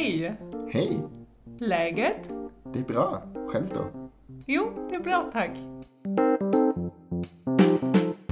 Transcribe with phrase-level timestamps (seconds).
[0.00, 0.34] Hej!
[0.72, 1.02] Hej!
[1.58, 2.34] Läget?
[2.72, 3.22] Det är bra.
[3.48, 4.10] Själv då?
[4.46, 5.50] Jo, det är bra tack.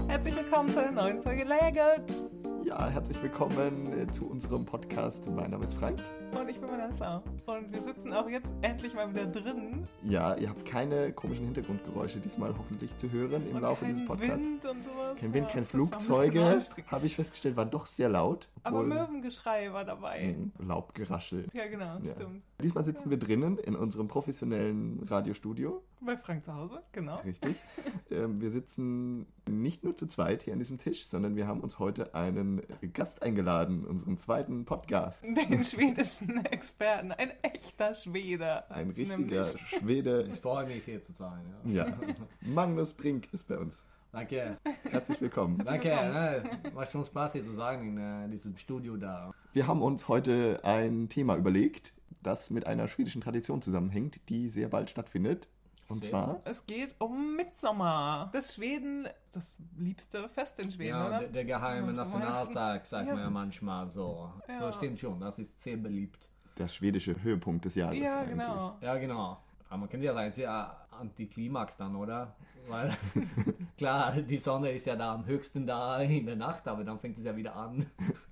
[0.09, 2.28] Herzlich willkommen zu einer neuen Folge Läget.
[2.69, 5.27] Ja, herzlich willkommen äh, zu unserem Podcast.
[5.31, 5.99] Mein Name ist Frank.
[6.39, 7.23] Und ich bin Vanessa.
[7.47, 9.85] Und wir sitzen auch jetzt endlich mal wieder drin.
[10.03, 14.07] Ja, ihr habt keine komischen Hintergrundgeräusche diesmal hoffentlich zu hören im und Laufe kein dieses
[14.07, 14.45] Podcasts.
[14.45, 15.19] Wind und sowas.
[15.19, 16.59] Kein Wind, Ja, kein Flugzeuge,
[16.89, 18.49] habe ich festgestellt, war doch sehr laut.
[18.65, 20.37] Aber Möwengeschrei war dabei.
[20.37, 21.47] Mhm, Laubgeraschel.
[21.55, 22.13] Ja, genau, Ja.
[22.13, 22.43] stimmt.
[22.63, 25.83] Diesmal sitzen wir drinnen in unserem professionellen Radiostudio.
[26.01, 27.17] Bei Frank zu Hause, genau.
[27.17, 27.57] Richtig.
[28.11, 31.79] ähm, wir sitzen nicht nur zu zweit hier an diesem Tisch, sondern wir haben uns
[31.79, 32.63] heute einen
[32.93, 35.25] Gast eingeladen, unseren zweiten Podcast.
[35.25, 37.13] Den schwedischen Experten.
[37.13, 38.71] Ein echter Schwede.
[38.71, 39.69] Ein richtiger Nämlich.
[39.69, 40.29] Schwede.
[40.33, 41.45] Ich freue mich hier zu sein.
[41.65, 41.87] Ja.
[41.87, 41.99] Ja,
[42.43, 43.83] Magnus Brink ist bei uns.
[44.13, 44.57] Danke.
[44.91, 45.59] Herzlich willkommen.
[45.65, 45.89] Danke.
[45.89, 46.43] Ne,
[46.73, 49.33] war schon Spaß hier zu sein in äh, diesem Studio da.
[49.53, 51.93] Wir haben uns heute ein Thema überlegt,
[52.23, 55.49] das mit einer schwedischen Tradition zusammenhängt, die sehr bald stattfindet.
[55.89, 58.29] Und zwar, Es geht um Mitsommer.
[58.33, 61.19] Das Schweden, das liebste Fest in Schweden, Ja, oder?
[61.21, 63.15] der, der geheime Nationaltag, sagt Ja.
[63.15, 64.31] man ja manchmal so.
[64.49, 64.59] Ja.
[64.61, 66.29] So stimmt schon, das ist sehr beliebt.
[66.59, 67.99] der schwedische Höhepunkt des Jahres.
[67.99, 68.31] ja, eigentlich.
[68.31, 68.77] genau.
[68.81, 69.39] Ja, genau.
[69.71, 72.35] Aber man könnte ja sagen, es ist ja Antiklimax dann, oder?
[72.69, 72.95] Weil,
[73.79, 77.17] klar, die Sonne ist ja da am höchsten da in der Nacht, aber dann fängt
[77.19, 77.87] es ja wieder an.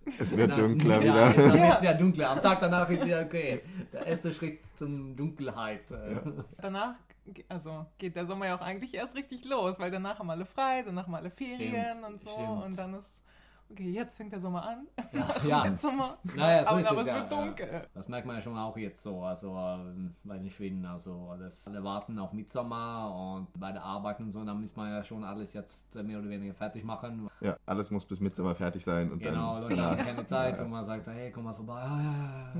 [0.04, 1.48] Es wird Dann- dunkler ja, wieder.
[1.48, 2.30] Dann wird es ja dunkler.
[2.30, 3.62] Am Tag danach ist es ja okay.
[3.92, 5.90] Der erste Schritt zum Dunkelheit.
[5.90, 6.16] äh.
[6.60, 6.94] Danach,
[7.26, 10.44] ge- also geht der Sommer ja auch eigentlich erst richtig los, weil danach haben alle
[10.44, 12.62] frei, danach haben alle Ferien Stimmt, und so stimmt.
[12.64, 13.22] und dann ist,
[13.70, 14.86] okay, jetzt fängt der Sommer an.
[15.12, 15.64] Ja, ja.
[15.64, 16.18] Mitsommer.
[16.34, 17.44] Naja, so aber ist aber es ja, wird ja.
[17.44, 17.82] dunkel.
[17.94, 21.66] Das merkt man ja schon auch jetzt so, also ähm, bei den Schweden, also das
[21.66, 25.24] alle warten auf Mitsommer und bei der Arbeit und so, da muss man ja schon
[25.24, 27.28] alles jetzt mehr oder weniger fertig machen.
[27.40, 29.10] Ja, alles muss bis Mitsommer fertig sein.
[29.10, 31.54] Und Genau, dann, Leute haben danach, keine Zeit und man sagt so, hey, komm mal
[31.54, 32.52] vorbei, ja,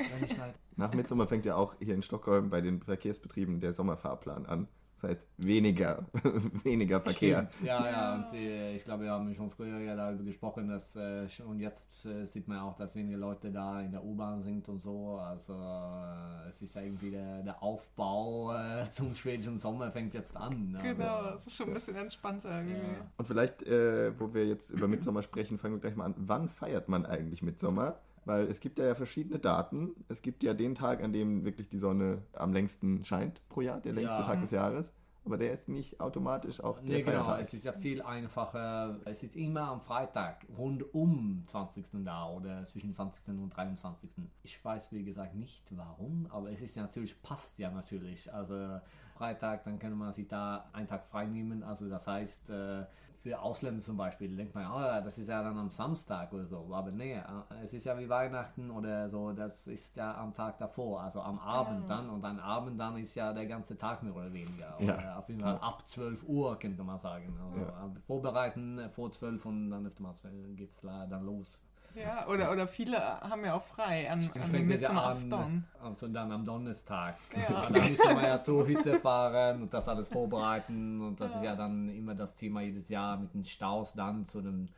[0.00, 4.46] ja, ja, nach Mitsommer fängt ja auch hier in Stockholm bei den Verkehrsbetrieben der Sommerfahrplan
[4.46, 4.68] an.
[5.02, 6.06] Das heißt, weniger,
[6.62, 7.48] weniger Verkehr.
[7.50, 7.66] Stimmt.
[7.66, 11.28] Ja, ja, und äh, ich glaube, wir haben schon früher ja darüber gesprochen, dass äh,
[11.28, 14.78] schon jetzt äh, sieht man auch, dass wenige Leute da in der U-Bahn sind und
[14.78, 15.16] so.
[15.18, 20.36] Also äh, es ist ja irgendwie der, der Aufbau äh, zum schwedischen Sommer fängt jetzt
[20.36, 20.78] an.
[20.80, 22.76] Genau, Also, es ist schon ein bisschen entspannter irgendwie.
[22.76, 23.06] Ja.
[23.16, 26.14] Und vielleicht, äh, wo wir jetzt über Mitsommer sprechen, fangen wir gleich mal an.
[26.16, 27.96] Wann feiert man eigentlich Mitsommer?
[28.24, 29.94] Weil es gibt ja verschiedene Daten.
[30.08, 33.80] Es gibt ja den Tag, an dem wirklich die Sonne am längsten scheint pro Jahr,
[33.80, 34.22] der längste Ja.
[34.26, 34.94] Tag des Jahres.
[35.24, 37.40] Aber der ist nicht automatisch auch der Nee, genau, Feiertag.
[37.42, 38.98] es ist ja viel einfacher.
[39.04, 42.04] Es ist immer am Freitag, rund um 20.
[42.04, 43.28] da oder zwischen 20.
[43.40, 44.10] und 23.
[44.42, 48.32] Ich weiß, wie gesagt, nicht warum, aber es ist ja natürlich, passt ja natürlich.
[48.34, 48.80] Also
[49.22, 51.62] Freitag, dann kann man sich da einen Tag frei nehmen.
[51.62, 52.84] Also das heißt, äh,
[53.20, 56.68] für Ausländer zum Beispiel denkt man, ah, das ist ja dann am Samstag oder so.
[56.72, 57.22] Aber nee, äh,
[57.62, 61.38] es ist ja wie Weihnachten oder so, das ist ja am Tag davor, also am
[61.38, 62.10] Abend dann.
[62.10, 64.74] Und am Abend dann ist ja der ganze Tag mehr oder weniger.
[64.80, 64.98] Ja.
[64.98, 67.32] Oder auf jeden Fall ab 12 Uhr, könnte man sagen.
[67.44, 67.86] Also, Ja.
[67.86, 70.14] äh, Vorbereiten äh, vor 12 und dann öfter mal
[70.56, 71.62] geht es dann los.
[71.94, 76.08] Ja, oder, oder viele haben ja auch frei an, Dann an dem ja an, also
[76.08, 77.16] dann am Donnerstag.
[77.36, 77.56] Ja.
[77.56, 81.00] Und dann müssen wir ja so Hütte fahren und das alles vorbereiten.
[81.00, 84.40] Und das ist ja dann immer das Thema jedes Jahr mit den Staus dann zu
[84.40, 84.68] den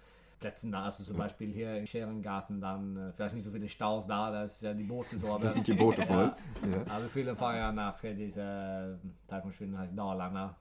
[0.41, 0.85] Plätzen da.
[0.85, 4.45] Also zum Beispiel hier im Scherengarten dann äh, vielleicht nicht so viele Staus da, da
[4.45, 5.39] ist ja die Boote so.
[5.39, 6.33] Da sind die Boote voll.
[6.71, 6.95] Ja.
[6.95, 10.55] aber viele fahren ja nach dieser Teil von Schweden heißt Dalarna.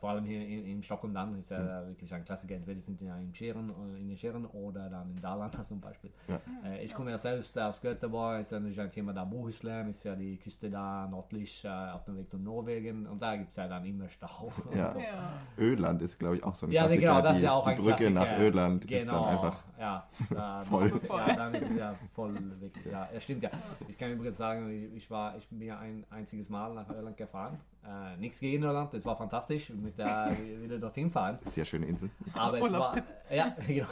[0.00, 2.54] Vor allem hier in, in Stockholm dann ist ja wirklich ein Klassiker.
[2.54, 5.80] Entweder sind die ja in Scheren, äh, in den Scheren oder dann in Dalarna zum
[5.80, 6.10] Beispiel.
[6.28, 6.40] Ja.
[6.64, 9.24] Äh, ich komme ja selbst aus Göteborg, ist ja natürlich ein Thema da.
[9.24, 13.36] Bohuslän ist ja die Küste da nördlich äh, auf dem Weg zu Norwegen und da
[13.36, 14.50] gibt es ja dann immer Stau.
[14.74, 14.94] Ja.
[15.02, 15.32] Ja.
[15.58, 17.00] Öland ist, glaube ich, auch so ein Ja, Klassiker.
[17.08, 18.10] genau, das die, ist ja auch die ein Brücke Klassiker.
[18.10, 20.92] nach Öland ist genau, dann einfach ja, da, voll.
[21.08, 22.86] Ja, dann ist es ja voll wirklich.
[22.86, 23.50] Ja, ja, stimmt ja.
[23.88, 27.16] Ich kann übrigens sagen, ich, ich war, ich bin ja ein einziges Mal nach Irland
[27.16, 27.58] gefahren.
[27.84, 31.38] Äh, nichts gegen Irland, das war fantastisch, mit der wieder dorthin fahren.
[31.50, 32.10] sehr schöne Insel.
[32.32, 32.96] Aber es war,
[33.28, 33.88] ja, genau.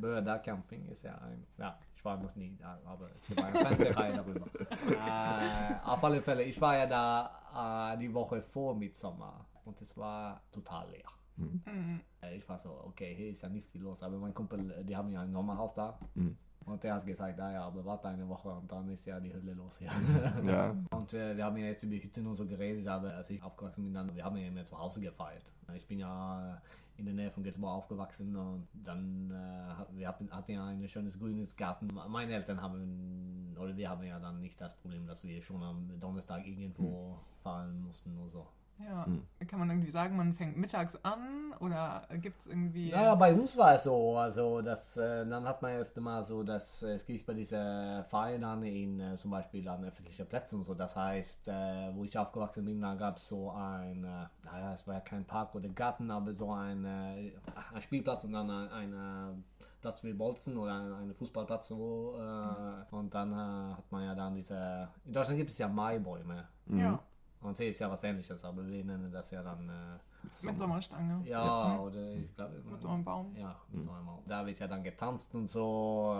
[0.00, 3.58] Börda Camping ist ja ein, ja, ich war noch nie da, aber es war eine
[3.58, 4.46] Fernsehreihe darüber.
[4.90, 9.94] Äh, auf alle Fälle, ich war ja da äh, die Woche vor Mitsommer und es
[9.98, 11.08] war total leer.
[11.36, 12.00] Mhm.
[12.22, 14.84] Äh, Ich war so, okay, hier ist ja nicht viel los, aber mein Kumpel, äh,
[14.84, 15.98] die haben ja ein Sommerhaus da.
[16.14, 16.36] Mhm.
[16.66, 19.32] Und der hat gesagt, ah ja, aber warte eine Woche und dann ist ja die
[19.34, 19.90] Hölle los hier.
[20.44, 23.42] Ja, Und äh, wir haben ja jetzt über Hütten und so geredet, aber als ich
[23.42, 25.44] aufgewachsen bin, dann, wir haben ja immer zu Hause gefeiert.
[25.74, 26.60] Ich bin ja
[26.96, 31.18] in der Nähe von Göteborg aufgewachsen und dann, äh, wir hatten, hatten ja ein schönes
[31.18, 31.88] grünes Garten.
[32.08, 35.90] Meine Eltern haben, oder wir haben ja dann nicht das Problem, dass wir schon am
[36.00, 38.46] Donnerstag irgendwo fahren mussten oder so.
[38.78, 39.06] Ja.
[39.06, 39.22] Hm.
[39.46, 42.90] Kann man irgendwie sagen, man fängt mittags an oder gibt es irgendwie.
[42.90, 46.24] Ja, bei uns war es so, also das, äh, dann hat man ja öfter mal
[46.24, 50.26] so, dass äh, es gibt bei dieser Feiern dann in äh, zum Beispiel an öffentlichen
[50.26, 50.74] Plätzen und so.
[50.74, 54.86] Das heißt, äh, wo ich aufgewachsen bin, da gab es so ein, äh, naja, es
[54.86, 57.32] war ja kein Park oder Garten, aber so ein, äh,
[57.72, 59.36] ein Spielplatz und dann ein, ein äh,
[59.80, 62.14] Platz wie Bolzen oder ein, ein Fußballplatz so.
[62.18, 66.48] Äh, und dann äh, hat man ja dann diese, in Deutschland gibt es ja Maibäume.
[66.66, 66.98] ja.
[67.44, 71.28] Und hier ist ja was ähnliches, aber wir nennen das ja dann, äh, Mit Sommerstange.
[71.28, 73.36] ja, oder ich glaube, Mit so einem Baum.
[73.36, 74.22] ja, mit so einem Baum.
[74.26, 76.16] Da wird ja dann getanzt und so.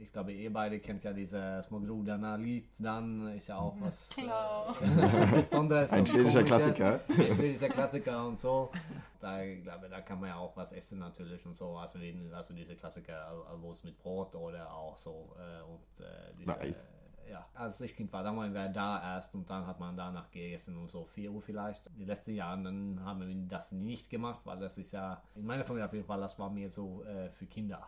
[0.00, 3.28] Ich glaube, ihr beide kennt ja diese Smogruderna-Lied dann.
[3.36, 4.74] Ist ja auch was Klar.
[4.82, 5.90] äh, Besonderes.
[5.92, 6.42] Ein schwedischer.
[6.42, 7.00] Klassiker.
[7.08, 8.72] Ein schwedischer Klassiker und so.
[9.20, 11.76] Da, ich glaube, da kann man ja auch was essen natürlich und so.
[11.76, 12.00] Also,
[12.34, 15.32] also diese Klassiker, äh, Wurst mit Brot oder auch so.
[15.38, 16.90] Äh, und äh, diese, Nice.
[17.30, 20.30] Ja, als ich Kind war, dann waren wir da erst und dann hat man danach
[20.30, 21.82] gegessen um so 4 Uhr vielleicht.
[21.98, 25.64] Die letzten Jahre dann haben wir das nicht gemacht, weil das ist ja, in meiner
[25.64, 27.86] Familie auf jeden Fall, das war mir so äh, für Kinder.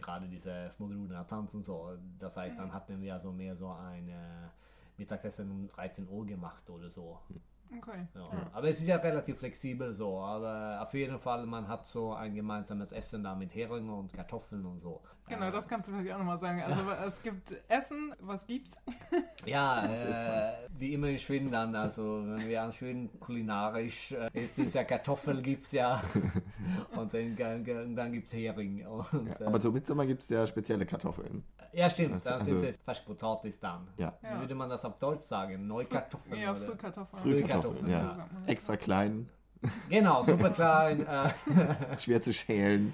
[0.00, 1.96] Gerade diese Smogruder Tanz und so.
[2.18, 4.48] Das heißt, dann hatten wir so mehr so ein äh,
[4.98, 7.18] Mittagessen um 13 Uhr gemacht oder so.
[7.78, 8.06] Okay.
[8.14, 8.50] Ja.
[8.52, 10.18] Aber es ist ja relativ flexibel so.
[10.18, 14.64] Aber auf jeden Fall, man hat so ein gemeinsames Essen da mit Hering und Kartoffeln
[14.66, 15.00] und so.
[15.28, 16.62] Genau, Äh, das kannst du vielleicht auch nochmal sagen.
[16.62, 18.76] Also es gibt Essen, was gibt's?
[19.46, 24.58] Ja, äh, wie immer in Schweden dann, also wenn wir an Schweden kulinarisch äh, ist,
[24.58, 26.02] ist ja Kartoffel gibt's ja
[26.96, 31.44] und dann, dann, dann gibt's Hering und Aber zum Mitsommer gibt es ja spezielle Kartoffeln.
[31.72, 33.88] Ja stimmt, dann Also- sind es Fleischpotatis dann.
[33.96, 34.14] Ja.
[34.20, 34.40] Wie Ja.
[34.40, 35.66] würde man das auf Deutsch sagen?
[35.66, 36.40] Neukartoffeln?
[36.40, 36.60] Ja, oder?
[36.60, 37.22] Frühkartoffeln.
[37.22, 37.98] Frühkartoffeln, ja.
[37.98, 38.28] ja.
[38.32, 38.48] man.
[38.48, 39.28] Extra klein,
[39.90, 41.06] Genau, super klein.
[41.06, 41.28] Äh,
[41.98, 42.92] schwer zu schälen.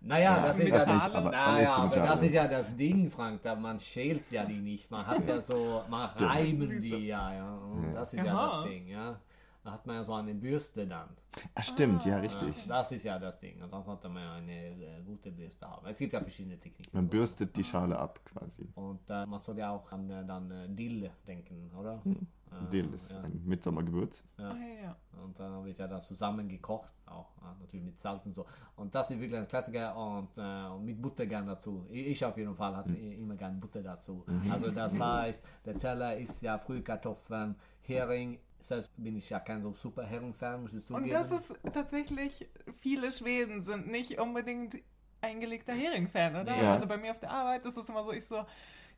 [0.00, 3.42] naja, das ist ja das, naja, das ist ja das Ding, Frank.
[3.42, 4.90] Da man schält ja die nicht.
[4.90, 6.80] Man hat ja so, man du.
[6.80, 7.54] die ja, ja.
[7.54, 9.20] Und das ist ja das Ding, ja.
[9.64, 11.08] Da hat man ja so eine Bürste dann.
[11.54, 12.66] Ah, stimmt, ja, Ja, richtig.
[12.68, 13.60] das ist ja das Ding.
[13.62, 15.86] Und dann sollte man eine äh, gute Bürste haben.
[15.86, 16.94] Es gibt ja verschiedene Techniken.
[16.94, 18.68] Man bürstet die Schale ab quasi.
[18.74, 22.02] Und äh, man soll ja auch an äh, dann äh, Dill denken, oder?
[22.04, 23.22] Äh, Dill ist ja.
[23.22, 24.22] ein Mitsommergewürz.
[24.36, 24.96] Ah, ja, ja.
[25.24, 28.44] Und dann wird ja das zusammen gekocht, auch ja, natürlich mit Salz und so.
[28.76, 31.86] Und das ist wirklich ein Klassiker und, äh, und mit Butter gern dazu.
[31.90, 34.26] Ich, auf jeden Fall hatte i- immer gern Butter dazu.
[34.52, 38.38] Also das heißt, der Teller ist ja Frühkartoffeln, Hering.
[38.64, 41.04] Selbst bin ich ja kein so super Hering-Fan, muss ich zugeben.
[41.04, 44.76] Und das ist tatsächlich, viele Schweden sind nicht unbedingt
[45.20, 46.56] eingelegter Hering-Fan, oder?
[46.56, 46.72] Ja.
[46.72, 48.46] Also bei mir auf der Arbeit ist es immer so, ich so,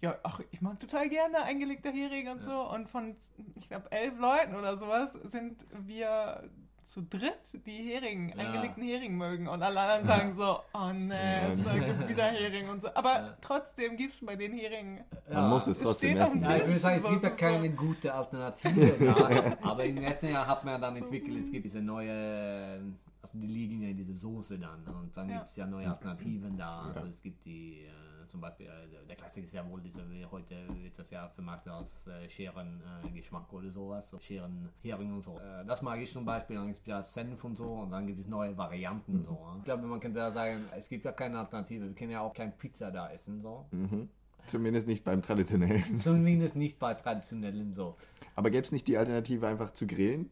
[0.00, 2.70] ja, ach, ich mag total gerne eingelegter Hering und so.
[2.70, 3.16] Und von,
[3.56, 6.48] ich glaube, elf Leuten oder sowas sind wir
[6.86, 8.36] zu dritt, die Hering, Ja.
[8.36, 9.48] eingelegten Hering mögen.
[9.48, 11.66] Und alle anderen sagen so, oh ne, es gibt
[12.08, 12.88] wieder Hering und so.
[12.94, 13.36] Aber Ja.
[13.40, 16.42] trotzdem gibt es bei den Heringen Man muss es trotzdem essen.
[16.42, 17.76] Ja, ich würde sagen, es gibt ja keine so.
[17.76, 19.04] gute Alternative.
[19.04, 19.56] da.
[19.68, 21.04] Aber im letzten Jahr hat man ja dann So.
[21.04, 22.80] entwickelt, es gibt diese neue,
[23.20, 24.84] also die liegen ja in diese Soße dann.
[24.86, 25.38] Und dann Ja.
[25.38, 26.82] gibt es ja neue Alternativen da.
[26.82, 27.90] Also es gibt die, äh,
[28.28, 32.06] zum Beispiel, äh, der Klassiker ist ja wohl diese, heute wird das ja vermarktet als
[32.06, 34.10] äh, Scheren-Geschmack oder sowas.
[34.10, 35.38] So Scheren-Hering und so.
[35.38, 36.56] Äh, das mag ich zum Beispiel.
[36.56, 37.64] Dann gibt es ja Senf und so.
[37.64, 39.38] Und dann gibt es neue Varianten so.
[39.58, 41.86] Ich glaube, man könnte ja sagen, es gibt ja keine Alternative.
[41.86, 43.66] Wir können ja auch kein Pizza da essen so.
[43.70, 44.08] Mhm.
[44.46, 45.98] Zumindest nicht beim traditionellen.
[45.98, 47.96] Zumindest nicht bei traditionellem so.
[48.34, 50.30] Aber gäbe es nicht die Alternative einfach zu grillen?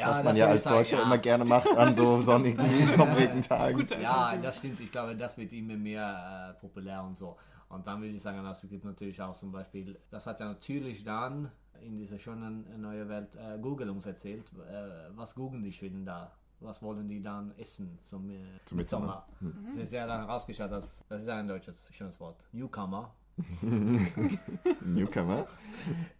[0.00, 1.02] Ja, was man ja als Deutscher ja.
[1.02, 2.66] immer gerne macht an so sonnigen,
[2.96, 3.86] sommerlichen Tagen.
[4.00, 4.80] Ja, das stimmt.
[4.80, 7.36] Ich glaube, das wird immer mehr äh, populär und so.
[7.68, 10.46] Und dann würde ich sagen, also, es gibt natürlich auch zum Beispiel, das hat ja
[10.46, 15.62] natürlich dann in dieser schönen äh, neuen Welt äh, Google uns erzählt, äh, was googeln
[15.62, 16.32] die Schweden da?
[16.60, 18.78] Was wollen die dann essen zum, äh, Zum?
[18.78, 19.26] Mitsommer.
[19.70, 23.14] Es ist ja dann herausgestellt, dass, das ist ein deutsches schönes Wort, Newcomer.
[24.84, 25.46] Newcomer.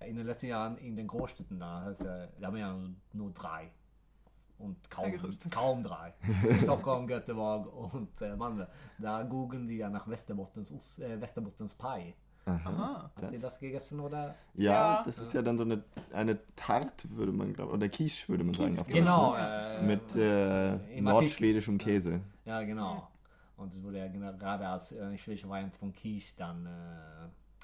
[0.06, 2.76] In den letzten Jahren in den Großstädten da, das ist, äh, wir haben ja
[3.12, 3.70] nur drei.
[4.58, 5.12] Und kaum,
[5.50, 6.12] kaum drei.
[6.62, 8.66] Stockholm, Göteborg und äh, Malmö.
[8.98, 12.14] Da googeln die ja nach Västerbottens, Ost- äh, Västerbottens Pie.
[12.46, 13.10] Aha.
[13.16, 14.34] Habt ihr Das- gegessen oder?
[14.54, 15.02] Ja, Ja.
[15.04, 18.54] das ist ja dann so eine, eine Tarte, würde man glauben, oder Quiche, würde man
[18.54, 18.78] sagen.
[18.78, 19.34] auf Deutsch, Genau.
[19.36, 22.20] Äh, Mit äh, nordschwedischem Käse.
[22.44, 23.08] Ja, genau.
[23.61, 25.05] Und es wurde ja gerade als äh,
[25.49, 26.67] Variante von Quiche dann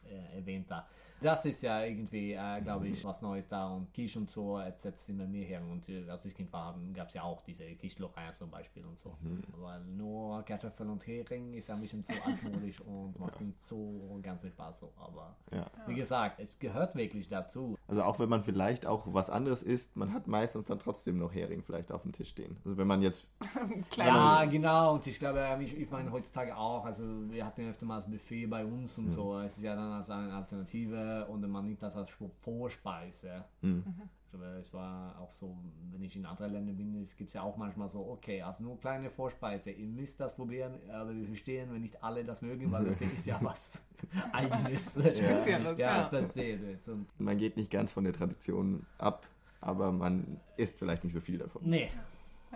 [0.04, 0.86] äh, äh, erwähnt da.
[1.18, 4.70] Das ist ja irgendwie, äh, glaube ich, was Neues da und Quiche und so äh,
[4.76, 5.62] setzt immer mehr her.
[5.62, 8.98] Und äh, als ich Kind war, gab es ja auch diese Quiche-Lorraine zum Beispiel und
[8.98, 9.16] so.
[9.56, 14.18] Weil nur Kartoffeln und Hering ist ja ein bisschen zu altmodisch und macht nicht so
[14.22, 14.92] ganz Spaß so.
[14.98, 15.66] Aber Ja.
[15.86, 17.78] wie gesagt, es gehört wirklich dazu.
[17.88, 21.32] Also auch wenn man vielleicht auch was anderes isst, man hat meistens dann trotzdem noch
[21.32, 22.58] Hering vielleicht auf dem Tisch stehen.
[22.64, 23.26] Also wenn man jetzt.
[23.96, 24.94] Ja, genau.
[24.94, 28.46] Und ich glaube, ich, ich meine heutzutage auch, also wir hatten öfter mal das Buffet
[28.46, 29.38] bei uns und so.
[29.38, 32.10] Es ist ja dann als eine Alternative und man nimmt das als
[32.42, 33.44] Vorspeise.
[33.60, 33.84] hm,
[34.36, 35.56] glaube, es war auch so,
[35.90, 38.78] wenn ich in andere Länder bin, es gibt ja auch manchmal so, okay, also nur
[38.78, 42.84] kleine Vorspeise, ihr müsst das probieren, aber wir verstehen, wenn nicht alle das mögen, weil
[42.84, 43.80] das ist ja was
[44.32, 44.92] eigenes.
[44.92, 45.98] Spezielles, ja.
[45.98, 46.04] ja.
[46.04, 46.88] Spezielles.
[46.88, 49.26] Und Man geht nicht ganz von der Tradition ab,
[49.60, 51.62] aber man isst vielleicht nicht so viel davon.
[51.64, 51.90] nee.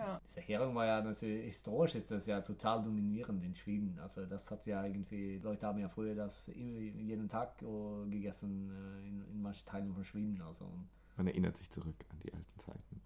[0.01, 0.21] Ja.
[0.27, 3.99] Dieser Hering war ja natürlich, historisch ist das ja total dominierend in Schweden.
[4.01, 8.71] Also das hat ja irgendwie, Leute haben ja früher das immer- jeden Tag äh, gegessen
[8.71, 10.41] äh, in, in manchen Teilen von Schweden.
[10.41, 10.65] Also
[11.17, 13.01] Man erinnert sich zurück an die alten Zeiten.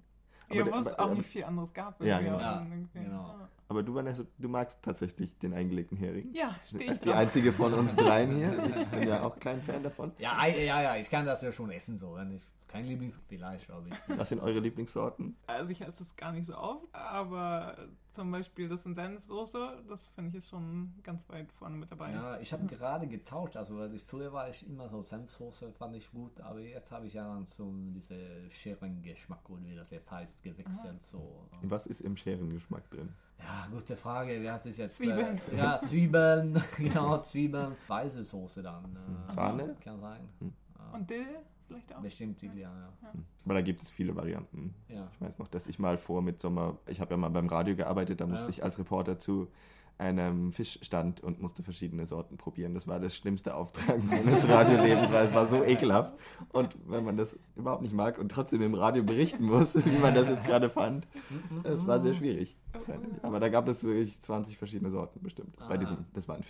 [0.51, 2.01] Ihr der- wusst aber- auch aber- nicht viel anderes gab.
[2.03, 2.35] Ja, genau.
[2.37, 3.27] auch Ja, genau.
[3.39, 3.49] Ja.
[3.67, 6.31] Aber du, Vanessa, du magst tatsächlich den eingelegten Hering.
[6.35, 7.17] Ja, stehe ich Als die drauf.
[7.17, 8.63] einzige von uns dreien hier.
[8.79, 10.11] Ich bin ja auch kein Fan davon.
[10.19, 12.13] Ja, ja, ja, ich kann das ja schon essen so.
[12.15, 12.43] Wenn ich
[12.75, 15.35] kein Lieblings vielleicht, aber ich, Was sind eure Lieblingssorten?
[15.47, 17.77] Also ich esse es gar nicht so oft, aber
[18.11, 22.11] zum Beispiel das in Senfsoße, das finde ich ist schon ganz weit vorne mit dabei.
[22.11, 23.55] ja, ich habe gerade getauscht.
[23.55, 27.07] Also weil ich, früher war ich immer so Senfsoße, fand ich gut, aber jetzt habe
[27.07, 28.17] ich ja dann zum diese
[28.49, 31.01] Scheren-Geschmack oder wie das jetzt heißt gewechselt.
[31.01, 31.47] So.
[31.61, 33.13] Was ist im Scherengeschmack drin?
[33.39, 34.41] Ja, gute Frage.
[34.41, 34.97] Wie heißt es jetzt?
[34.97, 35.39] Zwiebeln.
[35.51, 37.75] Äh, ja, Zwiebeln, genau, Zwiebeln.
[37.87, 38.97] Weiße Soße dann.
[39.27, 39.75] Äh, Sahne?
[39.81, 40.29] Kann sein.
[40.93, 41.25] Und Dill
[41.67, 42.01] vielleicht auch.
[42.01, 42.51] Bestimmt, ja.
[42.55, 42.89] ja.
[43.45, 44.73] Weil da gibt es viele Varianten.
[44.89, 45.07] ja.
[45.13, 48.21] Ich weiß noch, dass ich mal vor Midsommer, ich habe ja mal beim Radio gearbeitet,
[48.21, 48.49] da musste Ja.
[48.49, 49.47] ich als Reporter zu
[49.97, 52.73] einem Fischstand und musste verschiedene Sorten probieren.
[52.73, 56.11] Das war das schlimmste Auftrag meines Radiolebens, weil es war so ekelhaft.
[56.51, 60.13] Und wenn man das überhaupt nicht mag und trotzdem im Radio berichten muss, wie man
[60.13, 61.07] das jetzt gerade fand,
[61.63, 62.57] das war sehr schwierig.
[63.21, 65.55] Aber da gab es wirklich 20 verschiedene Sorten bestimmt.
[65.55, 65.77] Bei Ah.
[65.77, 66.43] diesem, das war ein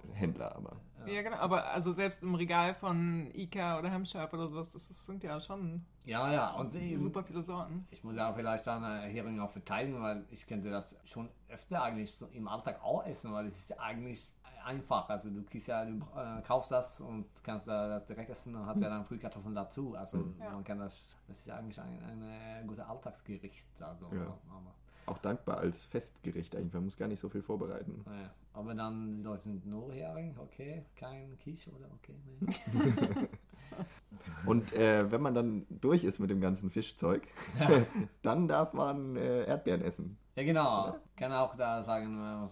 [0.00, 0.76] Fischhändler, aber
[1.06, 1.36] Ja, genau.
[1.36, 5.40] Aber also selbst im Regal von Ika oder Hemsharp oder sowas, das, das sind ja
[5.40, 7.86] schon Ja, ja, und super viele Sorten.
[7.90, 12.14] ich muss ja vielleicht dann Hering auch verteidigen, weil ich könnte das schon öfter eigentlich
[12.14, 14.30] so im Alltag auch essen, weil es ist eigentlich
[14.64, 15.08] einfach.
[15.08, 18.66] Also du kriegst ja, du äh, kaufst das und kannst da das direkt essen und
[18.66, 19.94] hast ja dann Frühkartoffeln dazu.
[19.96, 20.50] Also Ja.
[20.50, 23.66] man kann das, das ist ja eigentlich ein, ein äh, gutes Alltagsgericht.
[23.80, 24.22] Also, Ja.
[24.50, 24.74] aber,
[25.06, 26.74] auch dankbar als Festgericht eigentlich.
[26.74, 28.04] Man muss gar nicht so viel vorbereiten.
[28.04, 28.30] naja.
[28.58, 32.14] Aber dann, die Leute sind nur Hering, okay, kein Quiche oder okay.
[32.40, 33.28] Nee.
[34.46, 37.28] Und äh, wenn man dann durch ist mit dem ganzen Fischzeug,
[38.22, 40.18] dann darf man äh, Erdbeeren essen.
[40.34, 40.96] Ja, genau.
[41.16, 42.48] Kann auch da sagen,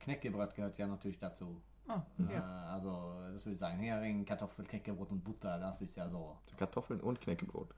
[0.00, 1.60] Knäckebrot gehört ja natürlich dazu.
[1.86, 2.66] Ah, Äh, ja.
[2.72, 6.38] also, das würde ich sagen, Hering, Kartoffel, Knäckebrot und Butter, das ist ja so.
[6.56, 7.74] Kartoffeln und Knäckebrot.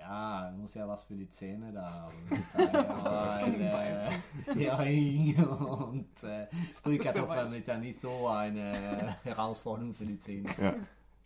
[0.00, 2.14] Ja, muss ja was für die Zähne da haben.
[4.48, 10.48] äh, Hering und äh, Frühkartoffeln ist ja nicht so eine Herausforderung für die Zähne.
[10.60, 10.74] Ja,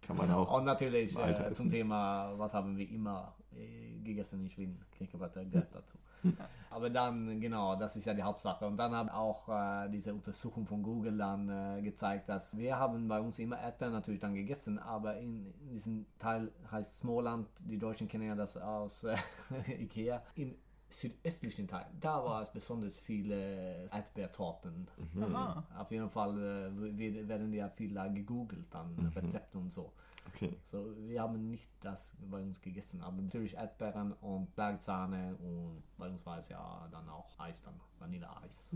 [0.02, 0.52] kann man auch.
[0.52, 3.43] Und natürlich äh, zum Thema, was haben wir immer äh,
[4.02, 4.80] gegessen in Schweden?
[4.92, 5.99] Knäckebrot gehört dazu.
[6.70, 8.66] Aber dann, genau, das ist ja die Hauptsache.
[8.66, 13.08] Und dann hat auch äh, diese Untersuchung von Google dann äh, gezeigt, dass wir haben
[13.08, 17.78] bei uns immer Erdbeeren natürlich dann gegessen, aber in, in diesem Teil heißt Småland, die
[17.78, 19.16] Deutschen kennen ja das aus äh,
[19.82, 20.54] Ikea, im
[20.88, 24.87] südöstlichen Teil, da war es besonders viele Erdbeertorten.
[25.20, 25.64] Aha.
[25.76, 29.92] Auf jeden Fall äh, werden ja viel gegoogelt, dann Rezepte und so.
[30.26, 30.59] Okay.
[30.64, 36.09] So, wir haben nicht das bei uns gegessen, aber natürlich Erdbeeren und Bergsahne und bei
[36.09, 38.70] uns war es ja dann auch Eis, dann Vanilleeis.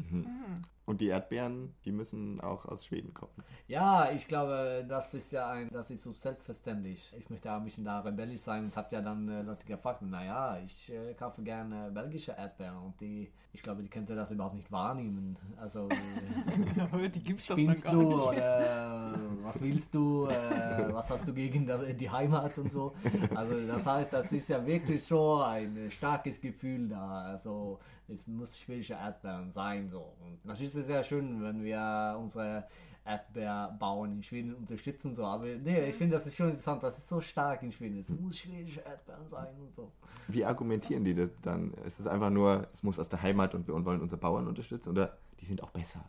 [0.85, 3.33] Und die Erdbeeren, die müssen auch aus Schweden kommen.
[3.67, 7.15] Ja, ich glaube, das ist ja ein, das ist so selbstverständlich.
[7.19, 10.01] Ich möchte auch ein bisschen da rebellisch sein und habe ja dann äh, Leute gefragt,
[10.03, 14.55] naja, ich äh, kaufe gerne belgische Erdbeeren und die, ich glaube, die könnte das überhaupt
[14.55, 15.37] nicht wahrnehmen.
[15.59, 15.89] Also,
[16.93, 18.27] äh, die gibt's doch gar du nicht.
[18.27, 22.95] oder was willst du, äh, was hast du gegen das, die Heimat und so.
[23.35, 27.23] Also das heißt, das ist ja wirklich so ein starkes Gefühl da.
[27.23, 27.79] Also
[28.09, 30.15] es muss schwedische Erdbeeren sein so.
[30.25, 32.67] Und natürlich ist es sehr schön, wenn wir unsere
[33.05, 35.25] Erdbeerbauern in Schweden unterstützen so.
[35.25, 37.99] Aber nee, ich finde das ist schon interessant, das ist so stark in Schweden.
[37.99, 39.91] Es muss schwedische Erdbeeren sein und so.
[40.29, 41.73] Wie argumentieren die das dann?
[41.85, 44.91] Ist es einfach nur, es muss aus der Heimat und wir wollen unsere Bauern unterstützen?
[44.91, 46.05] Oder die sind auch besser.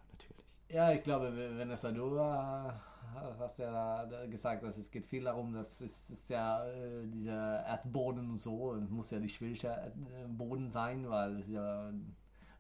[0.69, 2.71] Ja, ich glaube, Vanessa, du äh,
[3.39, 7.65] hast ja da gesagt, dass es geht viel darum, dass es ist ja äh, dieser
[7.65, 9.75] Erdboden und so, es muss ja nicht schwedischer
[10.21, 11.89] Erdboden sein, weil es ist ja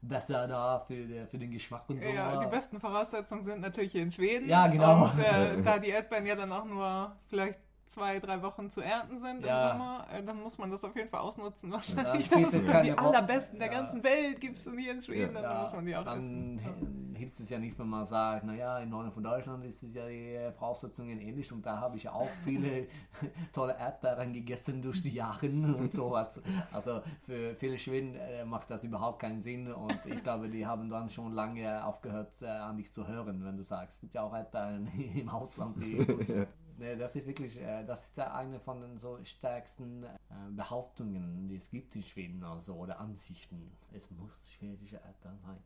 [0.01, 2.09] besser da für, der, für den Geschmack und so.
[2.09, 4.49] Ja, die besten Voraussetzungen sind natürlich hier in Schweden.
[4.49, 5.03] Ja, genau.
[5.03, 9.19] Und äh, da die Erdbeeren ja dann auch nur vielleicht zwei, drei Wochen zu ernten
[9.19, 9.71] sind Ja.
[9.71, 11.71] im Sommer, äh, dann muss man das auf jeden Fall ausnutzen.
[11.71, 12.25] Wahrscheinlich.
[12.25, 13.73] spielt Das es ist ja keine die allerbesten der Ja.
[13.73, 15.41] ganzen Welt gibt es hier in Schweden, Ja.
[15.41, 17.08] dann muss man die auch dann essen.
[17.19, 19.93] Hi- hilft es ja nicht, wenn man sagt, naja, im Norden von Deutschland ist es
[19.93, 22.87] ja die äh, Voraussetzungen ähnlich und da habe ich ja auch viele
[23.53, 26.41] tolle Erdbeeren gegessen durch die Jahre und sowas.
[26.71, 30.89] Also für viele Schweden äh, macht das überhaupt keinen Sinn und ich glaube, die haben
[30.89, 34.23] dann schon lange aufgehört, äh, an dich zu hören, wenn du sagst, es gibt ja
[34.23, 35.97] auch Erdbeeren im Ausland, die
[36.97, 40.05] das ist wirklich, das ist ja eine von den so stärksten
[40.51, 43.71] Behauptungen, die es gibt in Schweden, also oder Ansichten.
[43.93, 45.57] Es muss schwedische Erdbeeren sein.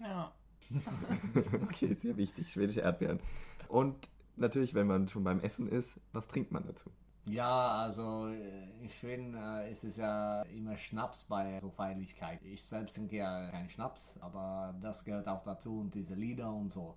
[0.00, 0.30] Ja.
[1.62, 3.20] Okay, sehr wichtig, schwedische Erdbeeren.
[3.68, 6.90] Und natürlich, wenn man schon beim Essen ist, was trinkt man dazu?
[7.26, 12.42] Ja, also äh, in Schweden äh, ist es ja immer Schnaps bei so Feierlichkeit.
[12.42, 16.70] Ich selbst trinke ja keinen Schnaps, aber das gehört auch dazu und diese Lieder und
[16.70, 16.96] so.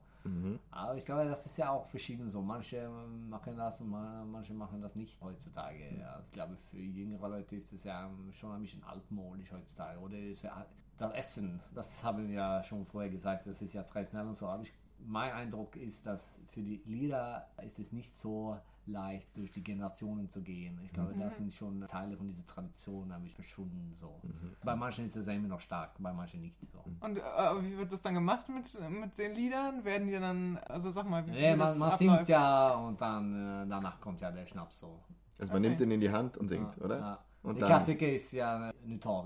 [0.72, 2.42] Aber ich glaube, das ist ja auch verschieden so.
[2.42, 2.90] Manche
[3.30, 5.98] machen das und ma- manche machen das nicht heutzutage.
[6.00, 10.00] Ja, ich glaube, für jüngere Leute ist es ja schon ein bisschen altmodisch heutzutage.
[10.00, 10.66] Oder ist ja
[11.02, 14.48] das Essen, das haben wir ja schon vorher gesagt, das ist ja traditionell und so.
[14.48, 19.52] Aber ich, mein Eindruck ist, dass für die Lieder ist es nicht so leicht durch
[19.52, 20.80] die Generationen zu gehen.
[20.84, 23.96] Ich glaube, das sind schon Teile von dieser Tradition, habe ich verschwunden.
[24.00, 24.20] So.
[24.64, 26.84] Bei manchen ist es ja immer noch stark, bei manchen nicht so.
[27.00, 27.22] Und äh,
[27.64, 29.84] wie wird das dann gemacht mit, mit den Liedern?
[29.86, 33.00] Werden die dann, also sag mal, wie, Nee, wie man, das man singt ja und
[33.02, 33.34] dann
[33.66, 35.00] äh, danach kommt ja der Schnaps so.
[35.40, 35.70] Also man Okay.
[35.70, 37.00] nimmt den in die Hand und singt, Ja, oder?
[37.00, 37.20] Ja.
[37.44, 39.26] Und der dann- Klassiker ist ja, äh, nu tar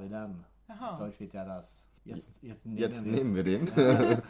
[0.67, 0.81] vi den.
[0.81, 0.98] Auf Aha.
[0.98, 1.88] Deutsch wird ja das.
[2.06, 3.16] Jetzt, jetzt, Jetzt wir's.
[3.18, 3.68] nehmen wir den.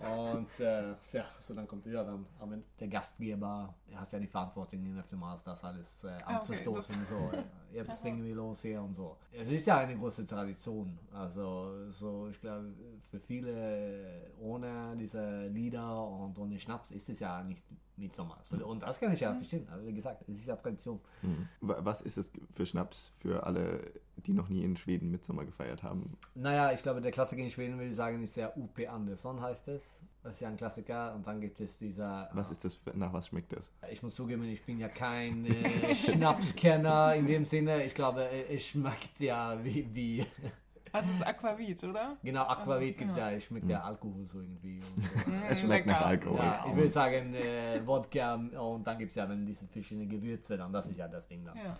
[0.00, 4.96] Und äh, ja, so dann kommt ja dann, aber der Gastgeber hat ja die Verantwortung
[4.98, 6.96] öftermals das alles äh, Ah, okay, anzustoßen.
[7.08, 7.36] so.
[7.36, 7.42] Äh,
[7.76, 9.16] Jetzt singen wir los hier und so.
[9.32, 10.98] Es ist ja eine große Tradition.
[11.12, 12.72] Also so, ich glaube,
[13.10, 17.64] für viele ohne diese Lieder und ohne Schnaps ist es ja nicht
[17.96, 18.38] Mitsommer.
[18.44, 19.68] So, und das kann ich ja verstehen.
[19.70, 21.00] Also wie gesagt, es ist ja Tradition.
[21.60, 25.82] Wa- Was ist es für Schnaps für alle, die noch nie in Schweden Mitsommer gefeiert
[25.82, 26.16] haben?
[26.34, 29.68] Naja, ich glaube, der Klassiker in Schweden würde ich sagen, ist ja UP Andersson heißt
[29.68, 29.98] es.
[30.22, 31.14] Das ist ja ein Klassiker.
[31.14, 32.28] Und dann gibt es dieser.
[32.32, 33.72] Was ist das, für, nach was schmeckt das?
[33.90, 37.84] Ich muss zugeben, ich bin ja kein äh, Schnapskenner in dem Sinne.
[37.84, 39.94] Ich glaube, äh, es schmeckt ja wie.
[39.94, 40.26] wie
[40.92, 42.16] Also es ist Aquavit, oder?
[42.20, 43.30] genau, Aquavit gibt es ja.
[43.30, 43.36] ja.
[43.36, 44.80] Es schmeckt ja Alkohol so irgendwie.
[44.80, 45.32] Und so.
[45.48, 46.06] Es schmeckt nach lecker.
[46.06, 46.38] Alkohol.
[46.38, 50.56] Ja, ich würde sagen, äh, Wodka und dann gibt es ja dann diese verschiedenen Gewürze.
[50.56, 51.56] Dann, das ist ja das Ding dann.
[51.56, 51.78] Ja.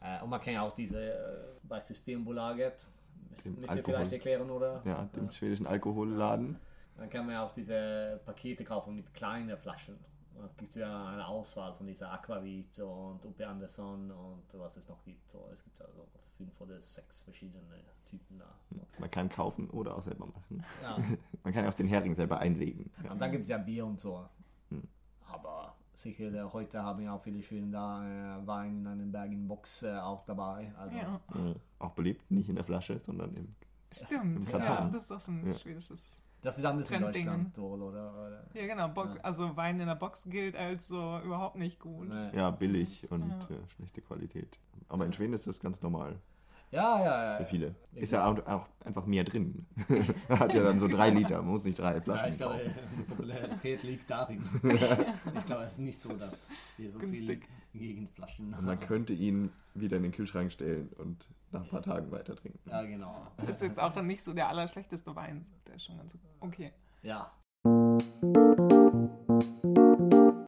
[0.00, 1.14] Äh, und man kann ja auch diese äh,
[1.62, 2.88] bei Systembolaget.
[3.30, 4.82] Müsst Dem müsst ihr vielleicht erklären, oder?
[4.84, 6.58] Ja, dem schwedischen Alkoholladen.
[6.96, 9.96] Dann kann man ja auch diese Pakete kaufen mit kleinen Flaschen.
[10.34, 14.88] Da gibt es ja eine Auswahl von dieser Aquavit und UP Anderson und was es
[14.88, 15.34] noch gibt.
[15.52, 17.60] Es gibt also fünf oder sechs verschiedene
[18.08, 18.54] Typen da.
[18.98, 20.64] Man kann kaufen oder auch selber machen.
[20.82, 20.96] Ja.
[21.44, 22.90] Man kann ja auch den Hering selber einlegen.
[23.04, 23.12] Ja.
[23.12, 24.28] Und dann gibt es ja Bier und so.
[25.98, 29.96] Sicher, äh, heute haben ja auch viele schöne da äh, Wein in einem Bag-in-Box äh,
[29.98, 30.72] auch dabei.
[30.78, 31.20] Also, ja.
[31.34, 31.56] Mhm.
[31.80, 33.54] Auch beliebt, nicht in der Flasche, sondern im.
[33.90, 35.54] Stimmt, Im ja, das ist auch so ein Ja.
[35.54, 36.22] schwedisches.
[36.40, 37.52] Das ist anders in Trenddingen.
[37.52, 38.12] Deutschland, oder?
[38.14, 38.44] oder?
[38.54, 38.86] Ja, genau.
[38.88, 39.20] Bock, Ja.
[39.22, 42.08] Also Wein in der Box gilt als so überhaupt nicht gut.
[42.08, 42.30] Nee.
[42.36, 43.56] Ja, billig und Ja.
[43.56, 44.56] äh, schlechte Qualität.
[44.88, 46.20] Aber in Schweden ist das ganz normal
[46.70, 47.48] Ja, ja, für ja.
[47.48, 47.74] viele.
[47.92, 49.66] Ja, Ist ja auch, auch einfach mehr drin.
[50.28, 52.72] Hat ja dann so drei Liter, muss nicht drei Ja, Flaschen ich glaube, kaufen.
[52.98, 54.42] die Popularität liegt darin.
[55.34, 57.46] ich glaube, es ist nicht so, dass wir so Günstig.
[57.72, 61.68] viel gegen Flaschen Und man könnte ihn wieder in den Kühlschrank stellen und nach ein
[61.68, 62.58] paar Tagen weiter trinken.
[62.68, 63.26] Ja, genau.
[63.46, 65.46] Ist jetzt auch nicht so der allerschlechteste Wein.
[65.66, 66.72] Der ist schon ganz okay.
[67.02, 67.30] Ja.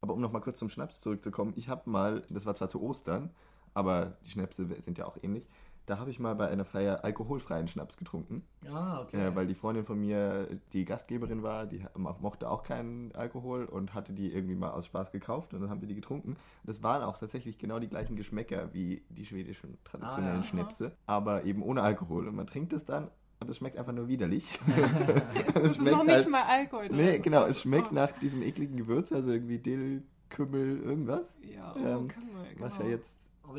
[0.03, 3.31] Aber um nochmal kurz zum Schnaps zurückzukommen, ich habe mal, das war zwar zu Ostern,
[3.73, 5.49] aber die Schnäpse sind ja auch ähnlich,
[5.91, 9.17] da habe ich mal bei einer Feier alkoholfreien Schnaps getrunken, Ah, okay.
[9.17, 13.65] äh, weil die Freundin von mir die Gastgeberin war, die mo- mochte auch keinen Alkohol
[13.65, 16.37] und hatte die irgendwie mal aus Spaß gekauft und dann haben wir die getrunken.
[16.65, 20.43] Das waren auch tatsächlich genau die gleichen Geschmäcker wie die schwedischen traditionellen Ah, ja.
[20.45, 22.29] Schnäpse, aber eben ohne Alkohol.
[22.29, 23.09] Und man trinkt es dann
[23.41, 24.61] und es schmeckt einfach nur widerlich.
[25.55, 26.97] Es ist noch nicht mal Alkohol drin.
[26.99, 27.95] Nee, genau, es schmeckt Oh.
[27.95, 31.37] nach diesem ekligen Gewürz, also irgendwie Dill, Kümmel, irgendwas.
[31.43, 32.89] Ja, ähm, Kümmel, Was genau.
[32.91, 33.17] ja jetzt.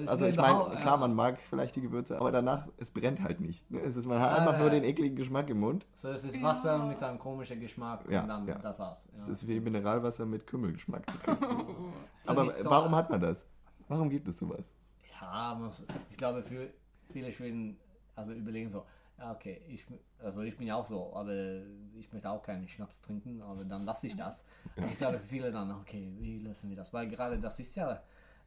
[0.07, 3.69] Also ich meine, klar, man mag vielleicht die Gewürze, aber danach, es brennt halt nicht.
[3.71, 3.79] ne?
[3.79, 4.59] Es ist, man hat Ah, einfach ja.
[4.59, 5.85] nur den ekligen Geschmack im Mund.
[5.95, 6.41] So, es ist.
[6.41, 8.55] Wasser mit einem komischen Geschmack Ja, und dann ja.
[8.59, 9.07] das war's.
[9.21, 11.05] Es ist wie Mineralwasser mit Kümmelgeschmack.
[11.05, 11.27] das
[12.27, 13.45] aber so- warum hat man das?
[13.87, 14.63] Warum gibt es sowas?
[15.19, 15.59] Ja,
[16.09, 16.69] ich glaube, für
[17.11, 17.77] viele Schweden,
[18.15, 18.85] also überlegen so,
[19.19, 19.85] ja, okay, ich,
[20.23, 21.33] also ich bin ja auch so, aber
[21.93, 24.43] ich möchte auch keinen Schnaps trinken, aber dann lasse ich das.
[24.75, 26.91] Und ich glaube, für viele dann, okay, wie lösen wir das?
[26.91, 28.01] Weil gerade das ist ja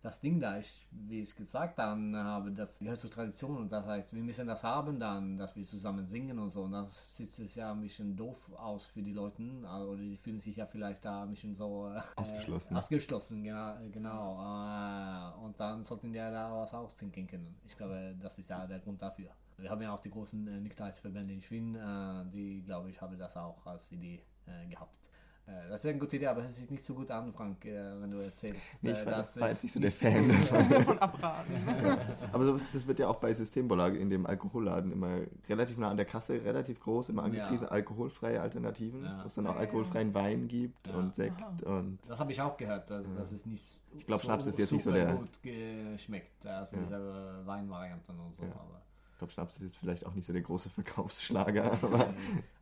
[0.05, 3.87] das Ding da, ich, wie ich gesagt dann habe, das gehört zur Tradition und das
[3.87, 7.39] heißt, wir müssen das haben dann, dass wir zusammen singen und so und das sieht
[7.39, 11.07] es ja ein bisschen doof aus für die Leute oder die fühlen sich ja vielleicht
[11.07, 12.77] da ein bisschen so äh, Ausgeschlossen.
[12.77, 13.77] Ausgeschlossen, genau.
[13.91, 14.43] genau.
[14.43, 17.57] Äh, und dann sollten die ja da was austrinken können.
[17.65, 19.31] Ich glaube, das ist ja der Grund dafür.
[19.57, 23.17] Wir haben ja auch die großen äh, Nüchternheitsverbände in Schweden, äh, die, glaube ich, haben
[23.17, 25.04] das auch als Idee äh, gehabt.
[25.47, 28.01] Äh, Das ist eine gute Idee, aber es sieht nicht so gut an, Frank, äh,
[28.01, 28.83] wenn du erzählst.
[28.83, 30.31] Nee, ich äh, war, das war ist jetzt nicht so der Fan.
[30.31, 31.53] so- Davon abraten.
[32.33, 35.97] Aber sowas, das wird ja auch bei Systembolaget in dem Alkoholladen immer relativ nah an
[35.99, 37.71] der Kasse, relativ groß, immer angepriesen, Ja.
[37.73, 39.21] alkoholfreie Alternativen, Ja.
[39.23, 40.95] wo es dann auch alkoholfreien Wein gibt Ja.
[40.95, 44.47] und Sekt und Das habe ich auch gehört, dass, dass es nicht Ich glaub, Schnaps
[44.47, 46.83] ist jetzt nicht so super der- gut geschmeckt, also Ja.
[46.85, 48.43] diese Weinvarianten und so.
[48.45, 48.53] Ja.
[48.53, 48.81] Aber,
[49.15, 52.13] ich glaube, Schnaps ist jetzt vielleicht auch nicht so der große Verkaufsschlager, aber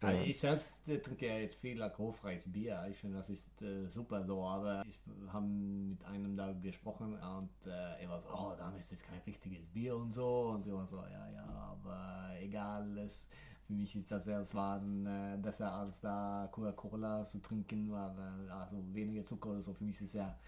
[0.03, 2.87] Also ich selbst äh, trinke ja jetzt viel alkoholfreies Bier.
[2.91, 4.45] Ich finde, das ist äh, super so.
[4.45, 4.99] Aber ich
[5.33, 9.19] habe mit einem da gesprochen und äh, er war so, oh, dann ist es kein
[9.27, 10.51] richtiges Bier und so.
[10.51, 12.99] Und ich war so, ja, ja, aber egal.
[12.99, 13.31] Es,
[13.67, 18.77] für mich ist das erst äh, besser als da Coca-Cola zu trinken, weil äh, also
[18.93, 19.73] weniger Zucker oder so.
[19.73, 20.39] Für mich ist es ja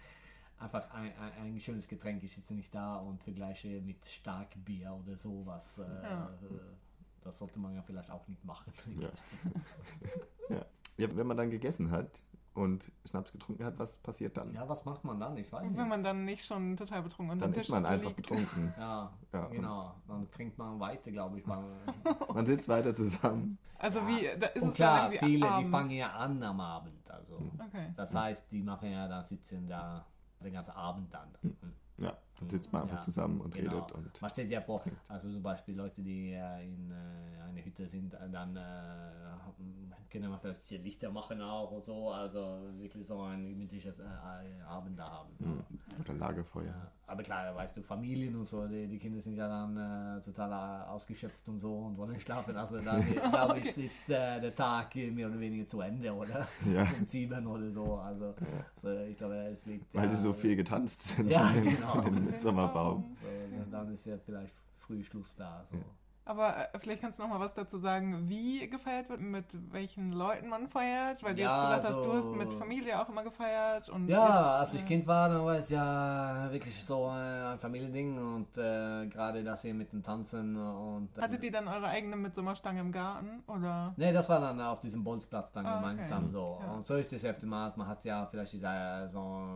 [0.65, 2.23] einfach ein, ein, ein schönes Getränk.
[2.23, 5.79] Ich sitze nicht da und vergleiche mit Starkbier oder sowas.
[5.79, 6.25] Äh, Ja.
[6.41, 6.59] äh,
[7.21, 8.73] das sollte man ja vielleicht auch nicht machen.
[10.49, 10.63] Ja.
[10.97, 12.21] ja, wenn man dann gegessen hat
[12.53, 14.53] und Schnaps getrunken hat, was passiert dann?
[14.53, 15.35] Ja, was macht man dann?
[15.37, 15.77] Ich weiß Und nicht.
[15.79, 18.17] wenn man dann nicht schon total betrunken unter Dann ist man einfach liegt.
[18.17, 18.71] betrunken.
[18.77, 19.95] ja, Ja, genau.
[20.07, 21.45] Dann trinkt man weiter, glaube ich.
[21.47, 21.65] Man,
[22.33, 23.57] Man sitzt weiter zusammen.
[23.79, 24.07] Also Ja.
[24.07, 25.71] wie, da ist und es klar, viele, die abends.
[25.71, 27.09] fangen ja an am Abend.
[27.09, 27.91] Also, Okay.
[27.95, 30.05] das heißt, die machen ja da sitzen da
[30.43, 31.29] den ganzen Abend dann.
[31.97, 33.71] Ja, dann sitzt man einfach Ja, zusammen und Genau.
[33.77, 37.41] redet und Man stellt sich ja vor, also zum Beispiel Leute, die äh, in äh,
[37.49, 38.61] einer Hütte sind, äh, dann äh,
[40.09, 44.03] können wir vielleicht hier Lichter machen auch und so, also wirklich so ein gemütliches äh,
[44.67, 45.65] Abend da haben.
[45.99, 46.65] oder Lagerfeuer.
[46.67, 50.21] Ja, aber klar, weißt du, Familien und so, die, die Kinder sind ja dann äh,
[50.21, 52.55] total ausgeschöpft und so und wollen schlafen.
[52.55, 52.97] Also da
[53.31, 56.47] glaube ich, ist der Tag mehr oder weniger zu Ende, oder?
[56.65, 56.83] Ja.
[56.97, 57.95] Um sieben oder so.
[57.95, 58.33] Also,
[58.81, 59.93] so, ich glaube, es liegt.
[59.93, 62.01] Weil ja, die so viel getanzt sind Ja, genau.
[62.41, 63.17] Sommerbaum.
[63.21, 63.27] So,
[63.71, 65.65] dann- ist ja vielleicht früh Schluss da.
[65.71, 65.77] So.
[66.27, 70.11] Aber äh, vielleicht kannst du noch mal was dazu sagen, wie gefeiert wird, mit welchen
[70.11, 73.07] Leuten man feiert, weil du Ja, jetzt gesagt hast, du hast so- mit Familie auch
[73.09, 76.83] immer gefeiert und Ja, jetzt, als ich äh, Kind war, dann war es ja wirklich
[76.83, 81.09] so äh, ein Familiending und äh, gerade das hier mit dem Tanzen und.
[81.21, 83.93] Hattet ihr dann eure eigene Mitsommerstange im Garten oder?
[83.95, 85.79] Ne, das war dann auf diesem Bolzplatz dann Ah, okay.
[85.91, 86.57] gemeinsam so.
[86.59, 86.71] Ja.
[86.71, 87.71] Und so ist es öfter mal.
[87.75, 89.47] Man hat ja vielleicht diese, so,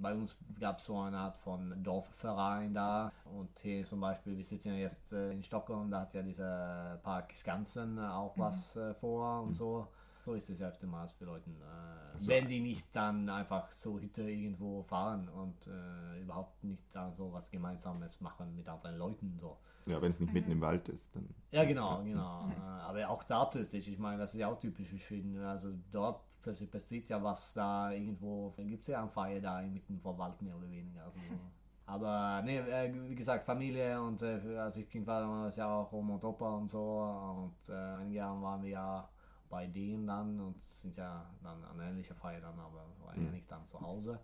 [0.00, 3.12] bei uns gab es so eine Art von Dorfverein da.
[3.26, 6.98] Und hier zum Beispiel, wir sitzen ja jetzt äh, in Stockholm, da hat ja dieser
[7.02, 8.40] Park Skansen äh, auch Mhm.
[8.40, 9.88] was äh, vor und so.
[10.24, 12.28] So ist es ja öftermals für Leute, äh, So.
[12.28, 17.32] wenn die nicht dann einfach zur Hütte irgendwo fahren und äh, überhaupt nicht da so
[17.32, 19.56] was Gemeinsames machen mit anderen Leuten so.
[19.86, 21.28] Ja, wenn es nicht mitten im Wald ist, dann.
[21.50, 22.46] Ja, genau, genau.
[22.50, 25.38] Äh, Aber auch da plötzlich, ich meine, das ist ja auch typisch für Schweden.
[25.42, 29.98] Also dort plötzlich passiert ja was da irgendwo, gibt es ja ein Feier da inmitten
[29.98, 31.04] vom Wald mehr oder weniger.
[31.04, 31.24] Also, so.
[31.88, 35.56] aber ne, äh, wie gesagt, Familie und äh, als ich Kind war, dann war es
[35.56, 37.00] ja auch Oma und Opa und so.
[37.46, 39.08] Und äh, einige Jahre waren wir ja
[39.48, 43.50] bei denen dann und sind ja dann an ähnlicher Feier dann, aber waren ja nicht
[43.50, 44.18] dann zu Hause.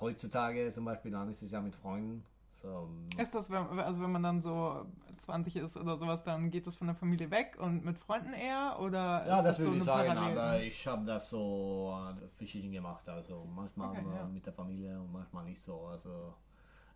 [0.00, 2.24] Heutzutage zum Beispiel, dann ist es ja mit Freunden.
[2.52, 2.88] So,
[3.18, 4.86] Ist das, wenn, also wenn man dann so
[5.18, 8.78] 20 ist oder sowas, dann geht das von der Familie weg und mit Freunden eher?
[8.80, 11.94] Oder Ja, ist das so würde ich eine sagen, Parallel- aber ich habe das so
[12.16, 13.06] äh, verschieden gemacht.
[13.08, 14.24] Also manchmal Okay, ja.
[14.24, 15.86] mit der Familie und manchmal nicht so.
[15.88, 16.32] Also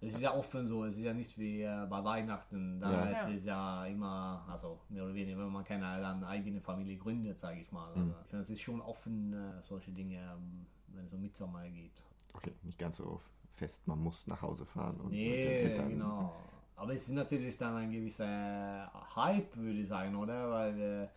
[0.00, 2.80] es ist ja offen so, es ist ja nicht wie äh, bei Weihnachten.
[2.80, 3.10] Da Ja.
[3.10, 3.32] ist Ja.
[3.34, 7.60] es ja immer, also mehr oder weniger, wenn man keine dann eigene Familie gründet, sage
[7.60, 7.88] ich mal.
[7.88, 11.68] Also, ich finde, es ist schon offen, äh, solche Dinge, ähm, wenn es um Mitsommer
[11.68, 12.02] geht.
[12.34, 13.20] Okay, nicht ganz so
[13.54, 15.88] fest, man muss nach Hause fahren und mit den Nee, Eltern.
[15.90, 16.36] genau.
[16.76, 20.48] Aber es ist natürlich dann ein gewisser Hype, würde ich sagen, oder?
[20.48, 21.08] Weil äh,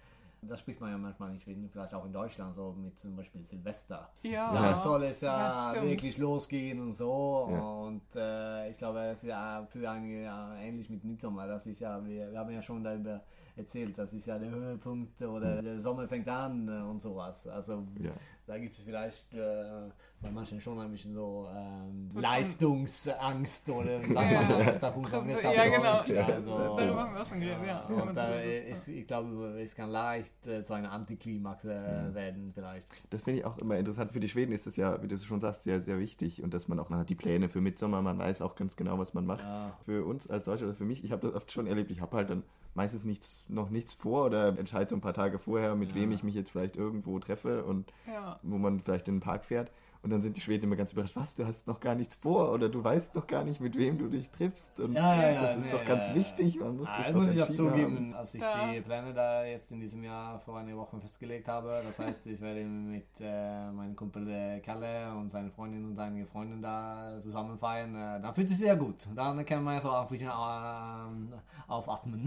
[0.44, 3.44] das spricht man ja manchmal in Schweden, vielleicht auch in Deutschland, so mit zum Beispiel
[3.44, 4.10] Silvester.
[4.24, 7.48] Ja, Da soll es ja, Ja, wirklich losgehen und so.
[7.52, 7.60] Ja.
[7.60, 11.48] Und äh, ich glaube, es ist ja für einige ja, ähnlich mit Midsommar.
[11.48, 13.22] Das ist ja, wir, wir haben ja schon darüber
[13.56, 17.46] erzählt, das ist ja der Höhepunkt oder der Sommer fängt an und sowas.
[17.48, 18.12] Also Ja.
[18.52, 19.90] Da gibt es vielleicht äh,
[20.22, 24.42] bei manchen schon ein bisschen so ähm, Leistungsangst oder wie sagt Ja.
[24.42, 25.44] man das davon Präsen- kommt.
[25.56, 26.02] ja, genau.
[26.06, 27.80] Ja, Also, Darüber haben wir auch schon geredet, ja.
[27.86, 32.52] und Mit da ist, ich glaube, es kann leicht äh, so eine Antiklimax äh, werden
[32.54, 32.86] vielleicht.
[33.10, 34.12] Das finde ich auch immer interessant.
[34.12, 36.44] Für die Schweden ist das ja, wie du schon sagst, sehr, sehr wichtig.
[36.44, 39.00] Und dass man auch, man hat die Pläne für Mitsommer, man weiß auch ganz genau,
[39.00, 39.44] was man macht.
[39.44, 39.78] Ja.
[39.86, 42.18] Für uns als Deutsche oder für mich, ich habe das oft schon erlebt, ich habe
[42.18, 45.90] halt dann meistens nichts, noch nichts vor oder entscheide so ein paar Tage vorher, mit
[45.90, 45.96] Ja.
[45.96, 48.40] wem ich mich jetzt vielleicht irgendwo treffe und Ja.
[48.44, 49.72] wo man vielleicht in den Park fährt.
[50.04, 52.52] Und dann sind die Schweden immer ganz überrascht, was, du hast noch gar nichts vor
[52.52, 54.80] oder du weißt noch gar nicht, mit wem du dich triffst.
[54.80, 57.06] Und Ja, ja, ja, das ist nee, doch ganz ja, wichtig, man muss Ah, das
[57.06, 58.14] das doch muss ich auch zugeben, haben.
[58.16, 58.72] als ich Ja.
[58.74, 61.80] die Pläne da jetzt in diesem Jahr vor einer Woche festgelegt habe.
[61.86, 66.26] Das heißt, ich werde mit äh, meinem Kumpel äh, Kalle und seiner Freundin und einige
[66.26, 67.94] Freunde da zusammen feiern.
[67.94, 69.08] Äh, dann fühlt es sich sehr gut.
[69.16, 71.34] Dann kann man so auch ein bisschen ähm,
[71.68, 72.26] aufatmen.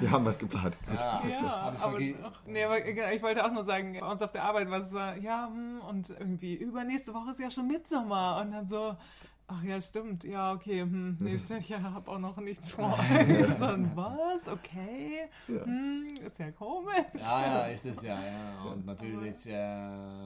[0.00, 0.76] Wir haben was geplant.
[0.96, 4.30] ja, Ja, aber aber, nee, aber genau, ich wollte auch nur sagen, bei uns auf
[4.32, 8.40] der Arbeit war es so, ja, hm, und irgendwie übernächste Woche ist ja schon Mitsommer
[8.40, 8.96] und dann so,
[9.48, 12.96] ach ja, stimmt, ja, okay, hm, nee, stimmt, ich habe auch noch nichts vor.
[13.58, 15.64] so, was, okay, Ja.
[15.64, 16.94] hm, ist ja komisch.
[17.14, 18.62] Ja, ja, ist es ja, ja.
[18.72, 19.52] Und natürlich, äh,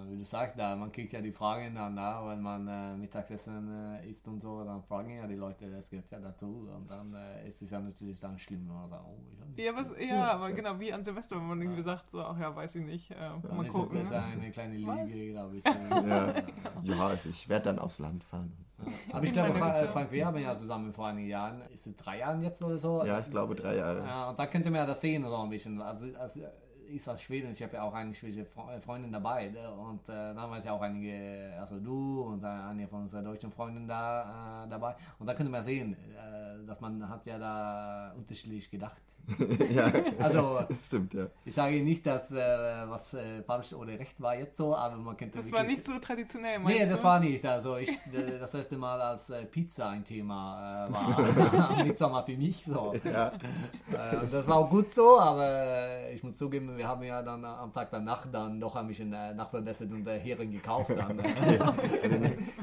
[0.09, 3.68] wie du sagst, da, man kriegt ja die Fragen dann da, wenn man äh, Mittagessen
[3.96, 6.68] äh, isst und so, dann fragen ja die Leute, das gehört ja dazu.
[6.74, 9.48] Und dann äh, ist es ja natürlich dann schlimm, wenn man sagt, oh, ich hab
[9.48, 12.38] nicht Ja, was, ja, aber genau wie an Silvester, wenn man irgendwie sagt, so, ach
[12.38, 13.98] ja, weiß ich nicht, äh, Dann mal ist es gucken.
[13.98, 14.76] besser eine kleine?
[14.76, 15.64] Lüge, glaube ich.
[15.64, 16.35] Ja,
[16.83, 18.52] ja also ich werde dann aufs Land fahren.
[19.12, 19.52] Aber ich glaube.
[19.52, 23.04] Frank, wir haben ja zusammen vor einigen Jahren, ist es drei Jahren jetzt oder so?
[23.04, 24.00] Ja, ich glaube drei Jahre.
[24.00, 25.80] Ja, und da könnte man ja das sehen so ein bisschen.
[25.80, 26.40] Also, also
[26.96, 29.48] ich als Schweden, ich habe ja auch eine schwedische äh, Freundin dabei.
[29.48, 29.70] Ne?
[29.70, 33.87] Und äh, dann waren ja auch einige, also du und einige von unseren deutschen Freunden
[33.87, 34.94] da äh, dabei.
[35.18, 39.03] Und da könnte man sehen, äh, dass man hat ja da unterschiedlich gedacht.
[39.70, 41.26] ja, Also stimmt, ja.
[41.44, 42.37] ich sage nicht, dass äh,
[42.88, 45.98] was äh, falsch oder recht war jetzt so, aber man könnte Das war nicht so
[45.98, 46.90] traditionell, meinst Nee, du?
[46.92, 47.44] das war nicht.
[47.44, 47.90] Also ich,
[48.40, 52.64] das erste Mal, als Pizza ein Thema äh, war am Mitsommer für mich.
[52.64, 52.94] So.
[53.05, 53.33] Ja,
[53.92, 57.44] Äh, und das war auch gut so, aber ich muss zugeben, wir haben ja dann
[57.44, 60.88] äh, am Tag danach dann noch ein bisschen äh, nachverbessert und äh, Hering gekauft.
[60.96, 61.58] Dann, äh,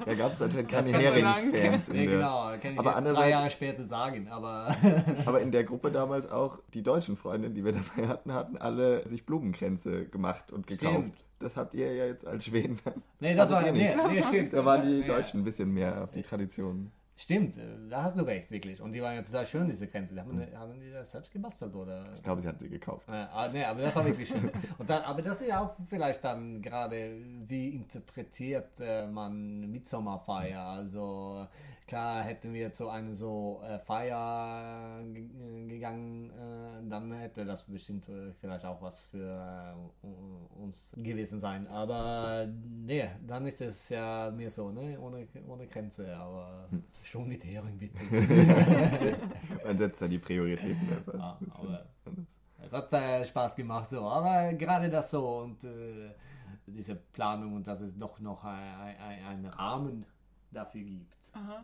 [0.05, 3.49] da gab es anscheinend keine nee, in der- genau, kann ich Aber jetzt drei Jahre
[3.51, 4.27] später sagen.
[4.29, 4.75] Aber
[5.27, 9.07] Aber in der Gruppe damals auch die deutschen Freunde, die wir dabei hatten, hatten alle
[9.07, 10.93] sich Blumenkränze gemacht und gekauft.
[10.95, 11.17] Stimmt.
[11.37, 12.79] Das habt ihr ja jetzt als Schweden.
[13.19, 13.97] nee, das Hattet war nee, nicht?
[14.09, 14.53] nee, stimmt.
[14.53, 15.15] Da waren die Ja.
[15.15, 16.89] Deutschen ein bisschen mehr auf die Tradition.
[17.19, 18.79] Stimmt, äh, da hast du recht, wirklich.
[18.79, 20.19] Und die waren ja total schön, diese Grenze.
[20.19, 22.03] Haben, die- haben die das selbst gebastelt oder?
[22.15, 23.07] Ich glaube, sie hatten sie gekauft.
[23.09, 24.51] Äh, ah, nee, aber das war wirklich schön.
[24.77, 30.61] Und dann, aber das ist ja auch vielleicht dann gerade, wie interpretiert äh, man Mitsommerfeier?
[30.61, 31.47] Also
[31.87, 38.09] klar hätten wir zu einer so äh, Feier ge- gegangen, äh, dann hätte das bestimmt
[38.09, 39.73] äh, vielleicht auch was für
[40.03, 40.07] äh,
[40.61, 41.65] uns gewesen sein.
[41.67, 42.47] Aber
[42.85, 44.99] nee, dann ist es ja mir so, ne?
[44.99, 46.67] ohne, ohne Grenze, aber
[47.03, 47.97] schon mit Hering bitte.
[49.65, 51.13] Man setzt da die Prioritäten einfach.
[51.13, 52.25] Ja, ein bisschen aber- anders.
[52.59, 56.09] Es hat äh, Spaß gemacht so, aber gerade das so und äh,
[56.65, 60.05] diese Planung und dass es doch noch ein, ein, einen Rahmen
[60.57, 61.15] dafür gibt.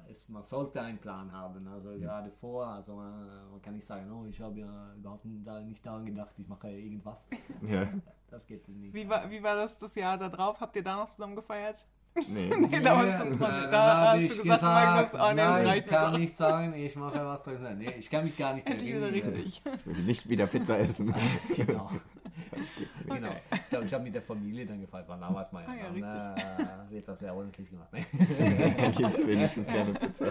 [0.10, 4.12] Es, man sollte einen Plan haben, also gerade vor, also man, man kann nicht sagen,
[4.12, 7.18] oh, ich habe ja überhaupt da nicht daran gedacht, ich mache irgendwas.
[7.68, 7.88] Ja,
[8.30, 8.94] Das geht nicht.
[8.94, 10.60] Wie war, wie war das das Jahr da drauf?
[10.62, 11.86] Habt ihr da noch zusammen gefeiert?
[12.28, 12.52] nee.
[12.70, 13.72] Nee, da warst du äh, dran.
[13.72, 16.36] Da habe hast ich du gesagt, Magnus, gesagt, oh nee, nein, reicht mir kann nicht
[16.36, 17.78] sein, ich mache was drin.
[17.80, 19.10] Nee, ich kann mich gar nicht erinnern.
[19.10, 19.62] richtig.
[19.66, 21.14] Ich würde nicht wieder Pizza essen.
[21.56, 21.90] Genau.
[23.06, 23.20] Okay.
[23.20, 23.36] genau.
[23.54, 26.38] Ich glaube, ich habe mit der Familie dann gefeiert, weil damals mal Ah ja, dann
[26.88, 27.92] äh, wird das sehr ordentlich gemacht.
[27.92, 28.06] Ne?
[28.98, 30.26] Jetzt wenigstens gerne Pizza.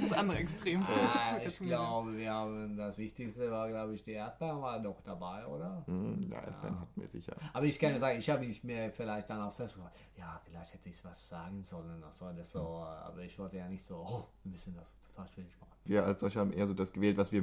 [0.00, 0.82] Das andere Extrem.
[0.82, 5.46] Ah, ich glaube, wir haben das Wichtigste war, glaube ich, die Erdbeeren war doch dabei,
[5.46, 5.82] oder?
[5.86, 7.34] Hm, Ja, dann hatten wir sicher.
[7.52, 10.40] Aber ich kann ja sagen, ich habe mich mir vielleicht dann auch selbst gefragt, ja,
[10.44, 13.84] vielleicht hätte ich was sagen sollen, das war das so, aber ich wollte ja nicht
[13.84, 15.70] so, oh, wir müssen das total schwierig machen.
[15.86, 17.42] Wir als Deutsche haben eher so das gewählt, was wir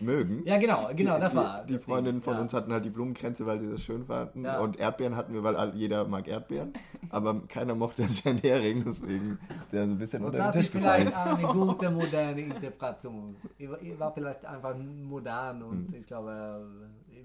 [0.00, 0.42] mögen.
[0.46, 1.64] Ja, genau, genau, das war.
[1.64, 2.40] Die das Freundinnen von ja.
[2.40, 4.44] uns hatten halt die Blumenkränze, weil die das schön fanden.
[4.44, 4.60] Ja.
[4.60, 6.72] Und Erdbeeren hatten wir, weil all, jeder mag Erdbeeren.
[7.10, 10.60] Aber keiner mochte anscheinend Hering, deswegen ist der so ein bisschen Und unter das den
[10.60, 11.08] ist Tisch gefallen.
[11.08, 13.36] vielleicht eine gute moderne Interpretation.
[13.58, 16.68] Ich war- ich war vielleicht einfach modern und ich glaube,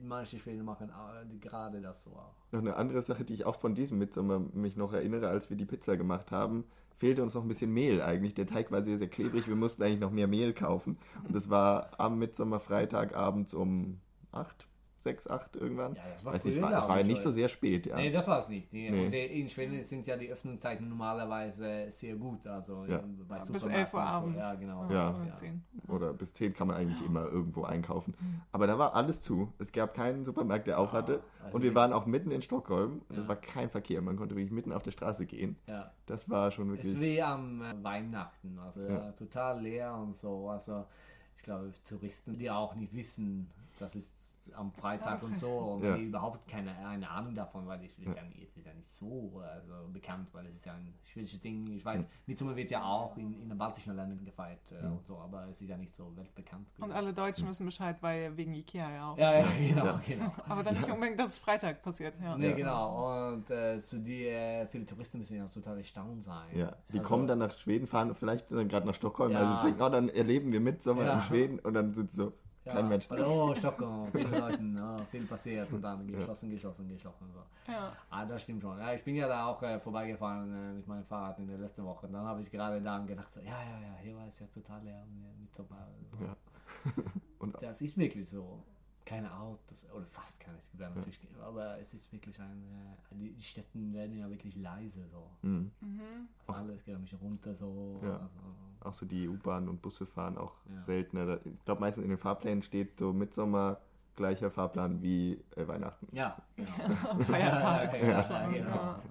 [0.04, 0.91] manche Spiele machen
[1.41, 2.34] gerade das so auch.
[2.51, 5.58] Noch eine andere Sache, die ich auch von diesem Mitsommer mich noch erinnere, als wir
[5.58, 6.63] die Pizza gemacht haben,
[6.98, 8.34] fehlte uns noch ein bisschen Mehl eigentlich.
[8.34, 9.48] Der Teig war sehr, sehr klebrig.
[9.48, 10.98] Wir mussten eigentlich noch mehr Mehl kaufen.
[11.28, 14.00] Und es war am Mitsommerfreitag abends um
[14.32, 14.68] 8,
[15.06, 15.94] 6, 8 irgendwann.
[15.96, 17.86] Ja, das war Weiß nicht, es war, es war ja ich, nicht so sehr spät,
[17.86, 17.96] ja.
[17.96, 18.72] Nee, das war es nicht.
[18.74, 19.06] Die, Nee.
[19.06, 22.46] Und in Schweden sind ja die Öffnungszeiten normalerweise sehr gut.
[22.48, 23.04] Also Ja.
[23.28, 24.06] bei Bis Supermärkten 11 Uhr so.
[24.08, 24.38] abends.
[24.39, 24.89] Ja, genau.
[24.91, 25.10] Ja.
[25.12, 25.63] das, Oder 10.
[25.88, 28.15] Oder bis 10 kann man eigentlich immer irgendwo einkaufen.
[28.52, 29.54] Aber da war alles zu.
[29.60, 31.22] Es gab keinen Supermarkt, der auf hatte.
[31.44, 33.04] also Und wir waren auch mitten in Stockholm.
[33.08, 33.28] Und es Ja.
[33.28, 34.02] war kein Verkehr.
[34.02, 35.56] Man konnte wirklich mitten auf der Straße gehen.
[35.68, 35.91] Ja.
[36.08, 37.18] Das war schon Es ist wirklich.
[37.18, 38.58] wie am äh, Weihnachten.
[38.58, 39.12] Also Ja.
[39.12, 40.50] total leer und so.
[40.50, 40.86] Also
[41.38, 44.13] ich glaube, Touristen, die auch nicht wissen, dass es
[44.54, 45.98] am Freitag und so und Ja.
[45.98, 48.14] die überhaupt keine eine Ahnung davon, weil ich ja.
[48.14, 51.68] ja, nicht, ist ja nicht so also bekannt, weil es ist ja ein schwedisches Ding.
[51.74, 55.18] Ich weiß, Mitsummer wird ja auch in, in den baltischen Ländern gefeiert äh, und so,
[55.18, 56.68] aber es ist ja nicht so weltbekannt.
[56.80, 59.18] Und alle Deutschen wissen Bescheid, weil wegen Ikea ja auch.
[59.18, 60.02] ja, ja, genau, Ja.
[60.06, 60.34] genau.
[60.48, 62.14] Aber dann nicht unbedingt, dass es Freitag passiert.
[62.22, 62.38] Ja.
[62.38, 63.32] Nee, genau.
[63.34, 66.48] Und äh, zu die äh, viele Touristen müssen ja total erstaunt sein.
[66.54, 69.40] Ja, die Also- kommen dann nach Schweden, fahren vielleicht dann gerade nach Stockholm, Ja.
[69.40, 71.16] also sie denken, oh, dann erleben wir Mitsommer Ja.
[71.16, 72.34] in Schweden und dann sind so,
[72.65, 73.10] Ja, kein Mensch.
[73.10, 77.28] weil, Oh, Stockholm, viele Leute, oh, viel passiert und dann geschlossen, geschlossen, geschlossen.
[77.32, 77.71] So.
[77.71, 77.95] Ja.
[78.10, 78.80] Ah, das stimmt schon.
[78.80, 81.84] Ja, ich bin ja da auch äh, vorbeigefahren äh, mit meinem Fahrrad in der letzten
[81.86, 82.08] Woche.
[82.08, 84.47] Und dann habe ich gerade dann gedacht, so, ja, ja, ja, hier war es ja
[84.47, 85.54] total leer mit.
[85.54, 85.65] So.
[86.21, 86.36] Ja.
[87.39, 88.63] Und Das ist wirklich so.
[89.06, 92.63] Keine Autos, oder fast keine, es gibt ja natürlich, aber es ist wirklich ein,
[93.12, 95.30] äh, die die Städten werden ja wirklich leise so.
[95.43, 95.71] Mhm.
[96.47, 97.99] Also alles geht ein bisschen runter so.
[98.01, 98.13] Ja.
[98.13, 98.30] Also,
[98.86, 100.82] auch so die U-Bahn und Busse fahren auch Ja.
[100.84, 101.39] seltener.
[101.45, 103.78] Ich glaube, meistens in den Fahrplänen steht so Mitsommer
[104.15, 106.08] gleicher Fahrplan wie äh, Weihnachten.
[106.15, 107.19] ja, genau.
[107.26, 108.02] Feiertags.
[108.06, 108.48] Ja, Ja.
[108.50, 108.95] genau.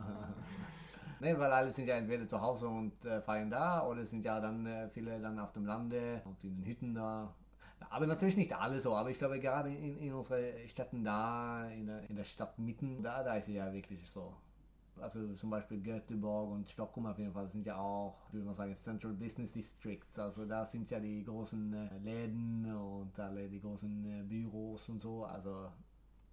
[1.21, 4.25] Nee, weil alle sind ja entweder zu Hause und äh, feiern da oder es sind
[4.25, 7.33] ja dann äh, viele dann auf dem Lande und in den Hütten da.
[7.89, 11.87] Aber natürlich nicht alle so, aber ich glaube gerade in, in unseren Städten da, in
[11.87, 14.35] der, in der Stadt mitten, da, da ist es ja wirklich so.
[15.01, 18.75] Also zum Beispiel Göteborg und Stockholm auf jeden Fall sind ja auch, wie man sagen,
[18.75, 20.19] Central Business Districts.
[20.19, 25.01] Also da sind ja die großen äh, Läden und alle die großen äh, Büros und
[25.01, 25.25] so.
[25.25, 25.71] Also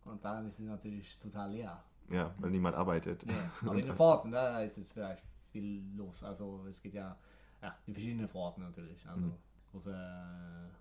[0.06, 1.84] und dann ist es natürlich total leer.
[2.10, 3.24] Ja, weil niemand arbeitet.
[3.24, 6.24] Ja, aber in den Vororten, da ist es vielleicht viel los.
[6.24, 7.15] Also es geht ja,
[7.62, 9.08] ja die verschiedenen Vororten natürlich.
[9.08, 9.32] Also
[9.71, 10.81] große äh,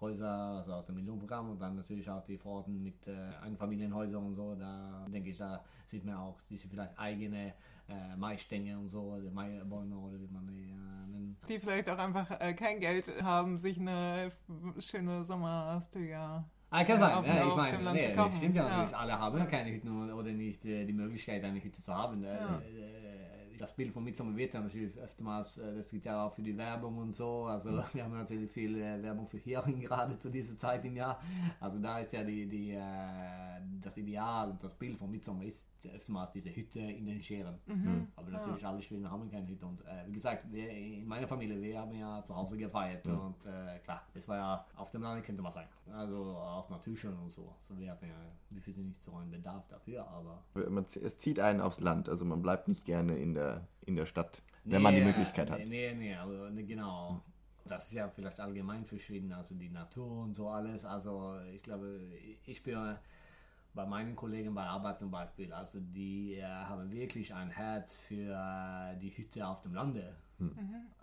[0.00, 4.32] Häuser, also aus dem Millionenprogramm und dann natürlich auch die Vororten mit äh, Einfamilienhäusern und
[4.34, 4.54] so.
[4.54, 7.52] Da denke ich, da sieht man auch diese vielleicht eigene
[7.88, 11.36] äh, Maisstänge und so, die Maibäume oder wie man die äh, nennt.
[11.48, 14.30] Die vielleicht auch einfach äh, kein Geld haben, sich eine
[14.78, 16.44] schöne Sommerstuga.
[16.70, 17.14] Ah, kann Ja, sein.
[17.14, 18.68] auf- Ja, ich meine, nee, stimmt ja Ja.
[18.76, 18.96] natürlich.
[18.96, 22.22] Alle haben ja keine Hütten oder nicht äh, die Möglichkeit, eine Hütte zu haben.
[22.24, 22.62] Äh, Ja.
[23.60, 26.56] Das Bild von Midsommar wird ja natürlich öfters, äh, das geht ja auch für die
[26.56, 27.44] Werbung und so.
[27.44, 31.20] Also wir haben natürlich viel äh, Werbung für Hering gerade zu dieser Zeit im Jahr.
[31.60, 32.80] Also da ist ja die, die, äh,
[33.82, 37.58] das Ideal und das Bild von Midsommar ist öfters diese Hütte in den Scheren.
[37.66, 38.08] Mhm.
[38.16, 39.66] Aber natürlich alle Schweden haben keine Hütte.
[39.66, 43.06] Und äh, wie gesagt, wir, in meiner Familie, wir haben ja zu Hause gefeiert.
[43.06, 45.68] Und äh, klar, es war ja auf dem Land, könnte man sagen.
[45.92, 47.52] Also aus Naturschön und so.
[47.56, 48.14] Also wir hatten ja,
[48.50, 50.42] wir nicht so einen Bedarf dafür, aber.
[50.68, 53.49] Man, es zieht einen aufs Land, also man bleibt nicht gerne in der,
[53.90, 55.66] in der Stadt, wenn man die Nee, Möglichkeit nee, hat.
[55.66, 57.22] Nee, nee, also, nee, genau.
[57.66, 60.84] Das ist ja vielleicht allgemein für Schweden, also die Natur und so alles.
[60.84, 62.00] Also ich glaube,
[62.46, 62.96] ich bin
[63.74, 68.32] bei meinen Kollegen bei Arbeit zum Beispiel, also die äh, haben wirklich ein Herz für
[68.34, 70.16] äh, die Hütte auf dem Lande.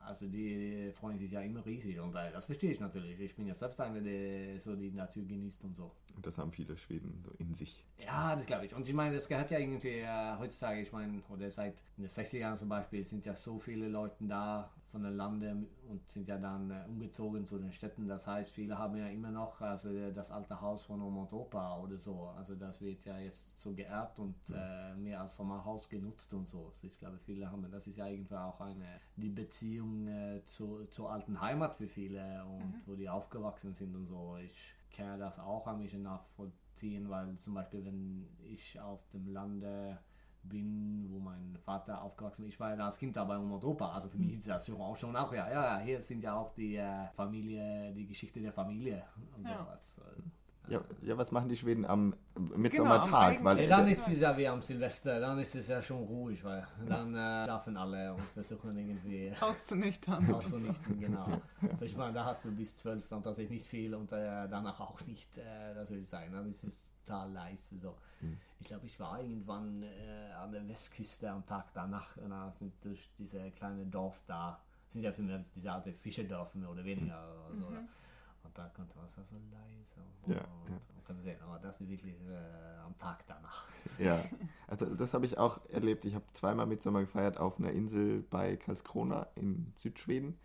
[0.08, 3.20] Also die freuen sich ja immer riesig und das verstehe ich natürlich.
[3.20, 5.92] Ich bin ja selbst einer, der so die Natur genießt und so.
[6.16, 7.86] Und das haben viele Schweden so in sich.
[7.98, 8.74] Ja, das glaube ich.
[8.74, 12.10] Und ich meine, das gehört ja irgendwie äh, heutzutage, ich meine, oder seit in den
[12.10, 16.28] 60er Jahren zum Beispiel, sind ja so viele Leute da von den Landen und sind
[16.28, 18.08] ja dann äh, umgezogen zu den Städten.
[18.08, 21.34] Das heißt, viele haben ja immer noch also äh, das alte Haus von Oma und
[21.34, 22.30] Opa oder so.
[22.38, 26.72] Also das wird ja jetzt so geerbt und äh, mehr als Sommerhaus genutzt und so.
[26.74, 30.86] Also ich glaube, viele haben, das ist ja irgendwie auch eine, die Beziehung äh, zu,
[30.88, 34.38] zur alten Heimat für viele und wo die aufgewachsen sind und so.
[34.44, 39.98] Ich kann das auch ein bisschen nachvollziehen, weil zum Beispiel, wenn ich auf dem Lande
[40.44, 44.08] bin, wo mein Vater aufgewachsen ist, ich war ja als Kind dabei um Opa, also
[44.10, 46.76] für mich ist das schon auch schon auch, ja, ja, hier sind ja auch die
[46.76, 49.04] äh, Familie, die Geschichte der Familie
[49.36, 49.58] und Ja.
[49.64, 50.00] sowas.
[50.70, 53.12] Ja, ja, was machen die Schweden am Genau, Mitsommertag?
[53.44, 56.44] weil, eigentlichen- Dann ist es ja wie am Silvester, dann ist es ja schon ruhig,
[56.44, 60.30] weil dann äh, schlafen alle und versuchen irgendwie Auszunüchtern.
[60.34, 61.26] auszunichten, genau.
[61.70, 64.80] Also ich meine, da hast du bis 12 dann tatsächlich nicht viel und äh, danach
[64.80, 66.32] auch nicht, äh, das würde ich sagen.
[66.34, 67.78] Dann ist es total leise.
[67.78, 67.96] So.
[68.60, 72.74] Ich glaube, ich war irgendwann äh, an der Westküste am Tag danach und da sind
[72.84, 75.12] durch diese kleine Dorf da, sind ja
[75.56, 77.24] diese alte Fischerdörfer mehr oder weniger.
[77.50, 77.68] oder so.
[78.48, 80.02] Und da konnte man so leise.
[80.24, 83.66] Und, Ja, und, kannst sehen, aber das ist wirklich äh, am Tag danach.
[84.00, 84.20] Ja,
[84.68, 86.06] also das habe ich auch erlebt.
[86.06, 90.38] Ich habe zweimal Mitsommer gefeiert auf einer Insel bei Karlskrona in Südschweden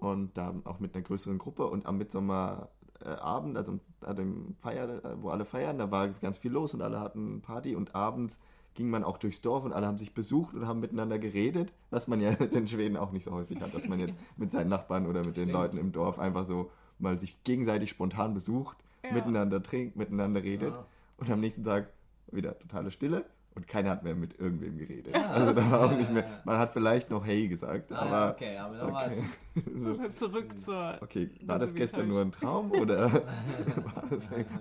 [0.00, 5.30] und da auch mit einer größeren Gruppe und am Mitsommerabend, also an dem Feier, wo
[5.30, 8.38] alle feiern, da war ganz viel los und alle hatten Party und abends
[8.74, 12.08] ging man auch durchs Dorf und alle haben sich besucht und haben miteinander geredet, was
[12.08, 15.06] man ja in Schweden auch nicht so häufig hat, dass man jetzt mit seinen Nachbarn
[15.06, 15.52] oder mit den Stimmt.
[15.52, 19.12] Leuten im Dorf einfach so mal sich gegenseitig spontan besucht, Ja.
[19.12, 20.86] miteinander trinkt, miteinander redet Ja.
[21.18, 21.88] und am nächsten Tag
[22.32, 25.14] wieder totale Stille Und keiner hat mehr mit irgendwem geredet.
[25.14, 26.42] Also da war auch nicht mehr.
[26.44, 28.10] Man hat vielleicht noch Hey gesagt, Ah, aber.
[28.10, 29.16] ja, okay, aber dann war es.
[29.54, 30.98] Ist zurück zur.
[31.00, 33.10] Okay, war Das gestern nur ein Traum oder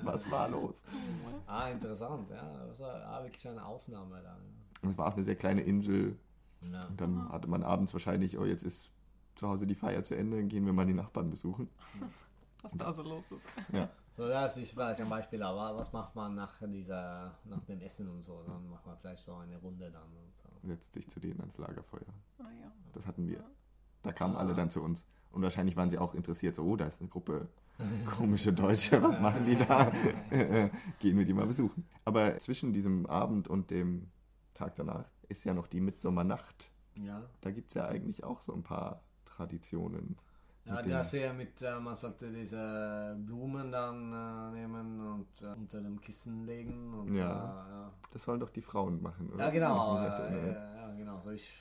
[0.04, 0.82] was war los?
[1.46, 2.54] Ah, interessant, ja.
[2.70, 4.90] Das war ah, wirklich eine Ausnahme dann.
[4.90, 6.16] Es war auch eine sehr kleine Insel
[6.72, 6.86] Ja.
[6.88, 8.90] und dann hatte man abends wahrscheinlich, oh, jetzt ist
[9.36, 11.68] zu Hause die Feier zu Ende, dann gehen wir mal die Nachbarn besuchen.
[12.66, 13.46] Was da so los ist.
[13.72, 17.80] Ja, So, das ist vielleicht ein Beispiel, aber was macht man nach dieser, nach dem
[17.82, 18.42] Essen und so?
[18.44, 20.68] Dann macht man vielleicht so eine Runde dann und so.
[20.68, 22.02] setzt sich zu denen ans Lagerfeuer.
[22.40, 22.72] Ah, ja.
[22.94, 23.44] Das hatten wir.
[24.04, 25.06] Da kamen alle dann zu uns.
[25.32, 27.48] Und wahrscheinlich waren sie auch interessiert, so, oh, da ist eine Gruppe
[28.18, 29.92] komische Deutsche, was machen die da?
[31.00, 31.86] Gehen wir die mal besuchen.
[32.06, 34.10] Aber zwischen diesem Abend und dem
[34.54, 36.72] Tag danach ist ja noch die Mitsommernacht.
[37.00, 37.22] Ja.
[37.42, 40.18] Da gibt es ja eigentlich auch so ein paar Traditionen.
[40.66, 45.80] Ja, das hier mit, äh, man sollte diese Blumen dann äh, nehmen und äh, unter
[45.80, 47.24] dem Kissen legen und Ja.
[47.24, 47.92] äh, ja.
[48.12, 49.46] Das sollen doch die Frauen machen, oder?
[49.46, 49.98] Ja, genau.
[50.00, 51.20] Äh, ja, genau.
[51.20, 51.54] So ich,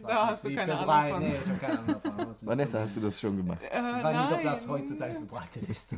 [0.00, 1.22] ich Da hast du keine Ahnung von.
[1.22, 2.36] Nee, ich habe keine Ahnung davon.
[2.48, 3.58] Vanessa, hast du das schon gemacht?
[3.62, 5.90] Äh, Ich weiß nicht, ob das heutzutage verbreitet ist.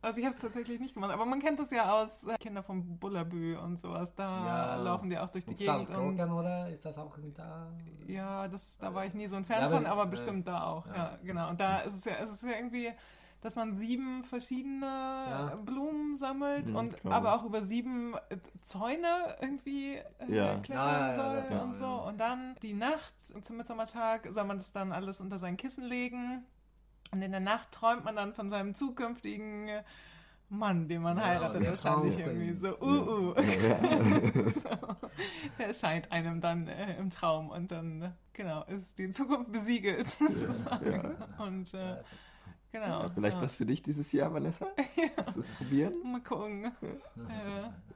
[0.00, 2.62] Also ich habe es tatsächlich nicht gemacht, aber man kennt das ja aus äh, Kinder
[2.62, 4.12] vom Bullabü und sowas.
[4.14, 4.76] Da Ja.
[4.82, 6.68] laufen die auch durch die Und Gegend und oder?
[6.68, 7.68] Ist das auch da?
[8.08, 10.48] ja, das, da war ich nie so ein Fan Ja, aber- von, aber äh, bestimmt
[10.48, 10.86] da auch.
[10.88, 10.94] Ja.
[10.96, 11.18] ja.
[11.22, 11.50] genau.
[11.50, 12.90] Und da ist es ja, es ist ja irgendwie,
[13.42, 17.12] dass man sieben verschiedene Blumen sammelt Mhm, und klar.
[17.14, 20.02] aber auch über sieben äh, Zäune irgendwie äh,
[20.34, 20.56] Ja.
[20.60, 21.84] klettern Ja, ja, soll ja, und so.
[21.84, 21.94] ja.
[21.96, 23.12] Und dann die Nacht
[23.44, 26.44] zum Mitsommertag soll man das dann alles unter sein Kissen legen.
[27.10, 29.68] Und in der Nacht träumt man dann von seinem zukünftigen
[30.48, 33.34] Mann, den man Ja, heiratet, wahrscheinlich irgendwie so, uh, uh.
[34.50, 34.68] so,
[35.58, 41.16] der erscheint einem dann äh, im Traum und dann, genau, ist die Zukunft besiegelt sozusagen.
[41.38, 41.96] Und äh,
[42.72, 43.02] genau.
[43.02, 43.42] Ja, vielleicht ja.
[43.42, 44.66] was für dich dieses Jahr, Vanessa?
[45.16, 45.94] Willst du es probieren?
[46.04, 46.64] Mal gucken.
[46.64, 46.70] Äh,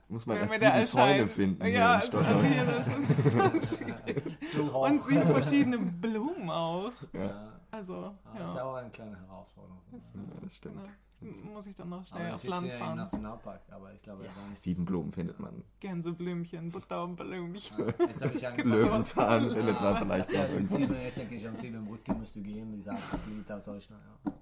[0.08, 1.30] Muss man wenn erst sieben erscheint.
[1.32, 1.66] finden.
[1.66, 3.24] Ja, also, also hier, das ist
[3.78, 4.72] so schwierig.
[4.72, 6.92] Und sieben verschiedene Blumen auch.
[7.12, 7.52] Ja.
[7.70, 8.64] Also, Ah, Das ist ja ja.
[8.70, 9.80] auch eine kleine Herausforderung.
[9.92, 9.98] Ja,
[10.42, 10.80] das stimmt.
[11.20, 11.54] Genau.
[11.54, 12.96] Muss ich dann noch schnell ich aufs Land ja im fahren.
[12.98, 15.62] Nationalpark, aber ich glaube, ist Sieben Blumen findet man.
[15.80, 17.86] Gänseblümchen, Butterblümchen.
[17.86, 18.70] Jetzt habe ich angefangen.
[18.72, 20.76] Löwenzahn findet man vielleicht noch ist mit irgendwo.
[20.76, 23.88] sieben, ich denke, an sieben Brücken musst du gehen, die sagt das Lied auf Deutsch.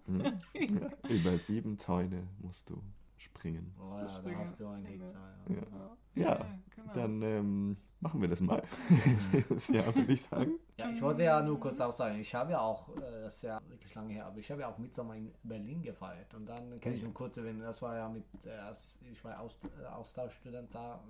[0.07, 1.09] na Ja.
[1.09, 2.83] Über sieben Zäune musst du
[3.17, 3.73] springen.
[3.79, 5.31] Oh, ja, da hast du einen Hektar.
[5.49, 5.57] Ja.
[5.57, 6.93] Ja, Ja, genau.
[6.93, 8.63] dann ähm, machen wir das mal.
[9.49, 10.53] das Jahr würde ich sagen.
[10.77, 13.43] Ja, ich wollte ja nur kurz auch sagen, ich habe ja auch, äh, das ist
[13.43, 16.33] ja wirklich lange her, aber ich habe ja auch Mitsommer in Berlin gefeiert.
[16.35, 19.87] Und dann kann ich nur kurz erwähnen, das war ja mit, äh, ich war äh,
[19.87, 21.01] Austauschstudent da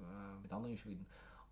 [0.43, 1.05] mit anderen Schweden.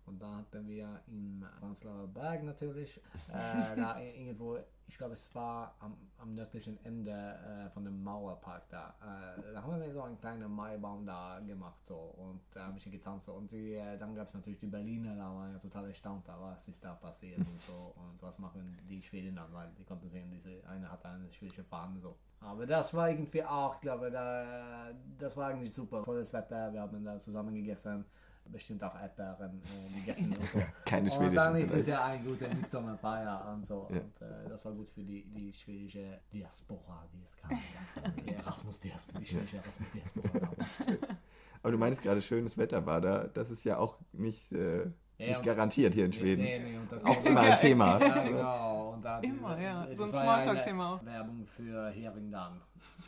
[0.05, 2.97] Und da hatten wir im Prenzlauer Berg natürlich,
[3.29, 8.67] äh, da irgendwo, ich glaube es war am, am nördlichen Ende äh, von dem Mauerpark
[8.69, 8.95] da.
[9.01, 12.91] Äh, da haben wir so einen kleinen Maibaum da gemacht so und da habe ich
[12.91, 13.27] getanzt.
[13.27, 13.33] so.
[13.33, 16.67] Und die, äh, dann gab es natürlich die Berliner, da waren ja total erstaunt, was
[16.67, 17.93] ist da passiert und so.
[17.95, 21.63] Und was machen die Schweden dann, weil die konnten sehen, diese eine hatte eine schwedische
[21.63, 22.17] Fahne so.
[22.41, 26.03] Aber das war irgendwie auch, ich glaube, da, das war eigentlich super.
[26.03, 28.05] Tolles Wetter, wir haben da zusammen gegessen.
[28.45, 30.59] Bestimmt auch Erdbeeren äh, gegessen und so.
[30.85, 33.87] Keine Und schwedischen dann ist es ja ein guter Mitsommerfeier und so.
[33.89, 33.99] Ja.
[33.99, 37.51] Und äh, das war gut für die, die schwedische Diaspora, die es gab.
[38.23, 40.49] Die Erasmus-Diaspora, die schwedische Erasmus-Diaspora.
[41.63, 43.27] Aber du meinst gerade, schönes Wetter war da.
[43.27, 46.41] Das ist ja auch nicht, äh, Ja, nicht garantiert hier in Schweden.
[46.43, 47.99] Nee, nee, und das Auch immer ein Thema.
[47.99, 48.89] Ja, genau.
[48.93, 49.87] Und da, Immer, ja.
[49.93, 51.05] So ein Smalltalk-Thema auch.
[51.05, 52.59] Werbung für Heringdan.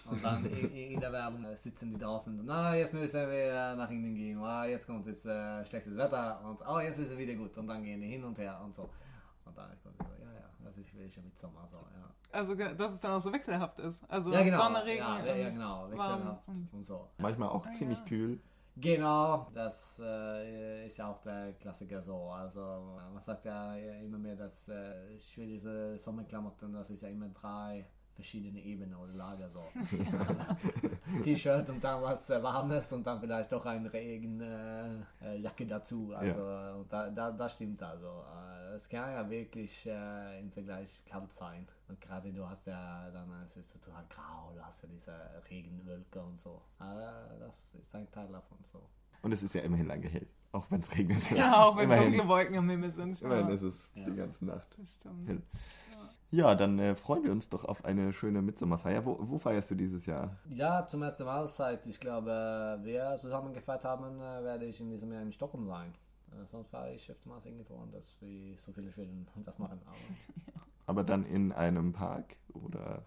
[0.10, 3.76] Und dann in, in der Werbung äh, sitzen die draußen und na, jetzt müssen wir
[3.76, 4.38] nach innen gehen.
[4.40, 7.58] Ah, jetzt kommt jetzt äh, schlechtes Wetter und oh, jetzt ist es wieder gut.
[7.58, 8.84] Und dann gehen die hin und her und so.
[9.46, 12.10] Und dann kommt so, ja, ja, das ist wirklich mit Sommer so, ja.
[12.32, 14.04] Also, dass es dann auch so wechselhaft ist.
[14.10, 14.58] Also Ja, genau.
[14.58, 15.00] Sonne, Regen.
[15.00, 15.90] ja, ja, ja, und genau.
[15.92, 17.10] Wechselhaft und- und so.
[17.18, 18.06] Manchmal auch Ah, ziemlich ja.
[18.06, 18.40] kühl.
[18.78, 22.30] Genau, das äh, ist ja auch der Klassiker so.
[22.30, 22.60] Also
[23.14, 27.86] man sagt ja immer mehr, dass äh, schwedische Sommerklamotten, das ist ja immer drei
[28.16, 29.64] verschiedene Ebenen oder Lager so.
[31.24, 36.14] T-Shirt und dann was äh, Warmes und dann vielleicht doch eine Regenjacke äh, dazu.
[36.16, 36.42] Also
[36.80, 38.08] und da, da, das stimmt also.
[38.08, 41.68] Äh, es kann ja wirklich äh, im Vergleich kalt sein.
[41.88, 45.14] Und gerade du hast ja dann, es ist total grau, du hast ja diese
[45.50, 46.62] Regenwölke und so.
[46.80, 48.82] Aber das ist ein Teil davon so.
[49.22, 50.28] Und es ist ja immerhin lange hell.
[50.52, 51.32] Auch wenn es regnet.
[51.32, 53.22] Ja, auch wenn dunkle Wolken am Himmel sind.
[53.22, 54.06] immerhin ja, ist es Ja.
[54.06, 54.68] die ganze Nacht.
[54.78, 55.28] das stimmt.
[55.28, 55.42] hell.
[56.32, 59.06] Ja, dann äh, freuen wir uns doch auf eine schöne Mitsommerfeier.
[59.06, 60.38] Wo, wo feierst du dieses Jahr?
[60.50, 64.90] Ja, zum ersten Mal seit, ich glaube, wir zusammen gefeiert haben, äh, werde ich in
[64.90, 65.94] diesem Jahr in Stockholm sein.
[66.32, 69.80] Äh, Sonst fahre ich öfters irgendwo anders, wie so viele Schweden das machen.
[69.86, 69.96] Aber
[70.88, 73.04] Aber dann in einem Park oder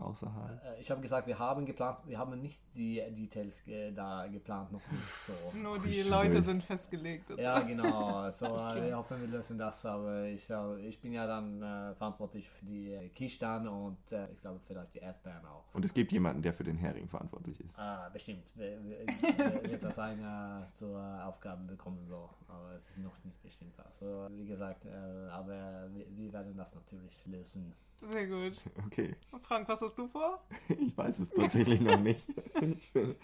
[0.00, 0.62] außerhalb?
[0.64, 4.72] Äh, Ich habe gesagt, wir haben geplant, wir haben nicht die Details ge da geplant,
[4.72, 5.32] noch nicht so.
[5.58, 6.10] Nur die Stimmt.
[6.10, 7.30] Leute sind festgelegt.
[7.30, 7.66] und Ja, so.
[7.66, 8.30] genau.
[8.38, 8.76] So, klar.
[8.76, 9.84] äh, wir wir lösen das.
[9.86, 13.38] Aber ich, äh, ich bin ja dann äh, verantwortlich für die äh, Quiche
[13.70, 15.64] und äh, ich glaube vielleicht die Erdbeeren auch.
[15.74, 17.78] Und es gibt jemanden, der für den Hering verantwortlich ist.
[17.78, 18.44] Ah, bestimmt.
[18.54, 22.28] Wer- wer- Wird das eine zur Aufgabe bekommen, so.
[22.48, 23.74] Aber es ist noch nicht bestimmt.
[23.84, 24.90] Also, wie gesagt, äh,
[25.30, 27.74] aber wir, wir werden das natürlich lösen.
[28.00, 28.54] Sehr gut.
[28.86, 30.40] Okay, Frank, was hast du vor?
[30.68, 32.26] ich weiß es tatsächlich noch nicht.
[32.60, 33.14] Ich bin,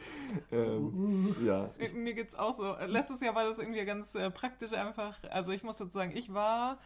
[0.52, 2.76] ähm, ja, Mir geht's auch so.
[2.86, 5.18] Letztes Jahr war das irgendwie ganz äh, praktisch einfach.
[5.30, 6.78] Also ich muss dazu sagen, ich war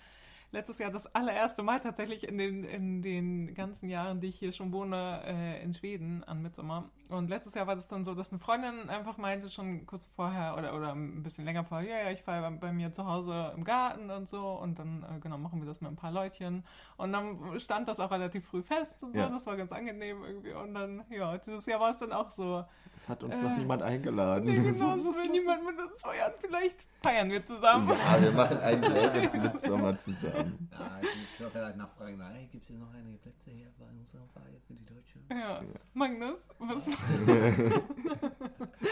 [0.53, 4.53] letztes Jahr das allererste Mal tatsächlich in den, in den ganzen Jahren, die ich hier
[4.53, 6.91] schon wohne, äh, in Schweden an Mitsommer.
[7.09, 10.56] Und letztes Jahr war das dann so, dass eine Freundin einfach meinte, schon kurz vorher
[10.59, 13.52] oder, oder ein bisschen länger vorher, ja, ja, ich feiere bei, bei mir zu Hause
[13.56, 14.46] im Garten und so.
[14.52, 16.64] Und dann, äh, genau, machen wir das mit ein paar Leutchen.
[16.96, 19.20] Und dann stand das auch relativ früh fest und so.
[19.20, 19.28] Ja.
[19.28, 20.52] Das war ganz angenehm irgendwie.
[20.52, 22.64] Und dann, ja, dieses Jahr war es dann auch so.
[22.96, 24.44] es hat uns Äh, noch niemand eingeladen.
[24.44, 26.32] Nee, genau, so will niemand mit uns feiern.
[26.40, 27.88] Vielleicht feiern wir zusammen.
[27.88, 28.82] Ja, wir machen einen
[29.42, 30.68] mit Sommer zusammen.
[30.72, 34.61] Ja, ich will vielleicht nachfragen, hey, gibt es noch einige Plätze hier bei unserer Feier
[34.66, 35.24] für die Deutschen?
[35.30, 35.62] Ja.
[35.94, 36.86] Magnus, was?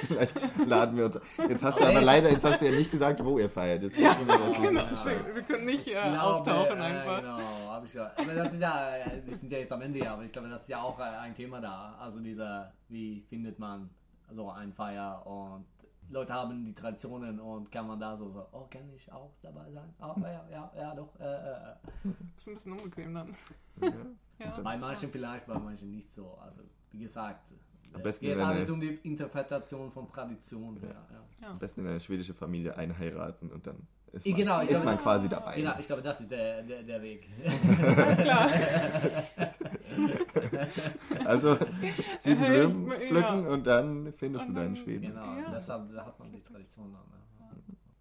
[0.07, 1.21] Vielleicht laden wir uns.
[1.49, 3.83] Jetzt hast du aber leider, jetzt hast du ja nicht gesagt, wo ihr feiert.
[3.83, 4.85] Jetzt Ja, wir genau.
[5.05, 7.21] Wir, wir können nicht äh, Glaube, auftauchen äh, einfach.
[7.21, 8.19] Genau, habe ich gehört.
[8.19, 10.63] Aber das ist ja, äh, wir sind ja jetzt am Ende, aber ich glaube, das
[10.63, 11.97] ist ja auch äh, ein Thema da.
[12.01, 13.91] Also dieser, wie findet man
[14.31, 15.67] so ein Feier und
[16.09, 19.71] Leute haben die Traditionen und kann man da so, so oh, kann ich auch dabei
[19.73, 19.93] sein?
[20.01, 21.19] Oh, ja, ja, ja, doch.
[21.19, 21.75] Äh, äh.
[22.37, 23.29] Ist ein bisschen unbequem dann.
[23.81, 23.93] Ja.
[24.39, 24.61] Ja.
[24.61, 26.35] Bei manchen vielleicht, bei manchen nicht so.
[26.35, 27.55] Also, wie gesagt,
[27.95, 30.79] Am es besten, geht alles eine- um die Interpretation von Tradition.
[30.83, 30.89] Ja.
[31.43, 34.33] Ja, Am besten in eine schwedische Familie einheiraten und dann ist Ja.
[34.33, 35.57] man, Genau, ist glaube- man quasi dabei.
[35.57, 37.29] Genau, ich glaube, das ist der, der, der Weg.
[37.97, 38.51] Alles klar.
[41.25, 41.57] Also
[42.21, 42.99] sieben Blumen ja.
[42.99, 45.03] pflücken und dann findest Und du deinen dann- Schweden.
[45.09, 45.51] Genau, Ja.
[45.53, 47.03] deshalb hat man die Tradition dann.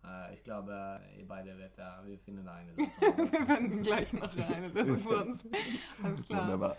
[0.08, 3.32] Äh, ich glaube, ihr beide werdet da, wir finden eine Lösung.
[3.32, 5.44] Wir finden gleich noch eine Lösung für uns.
[6.04, 6.44] Alles klar.
[6.44, 6.78] Wunderbar.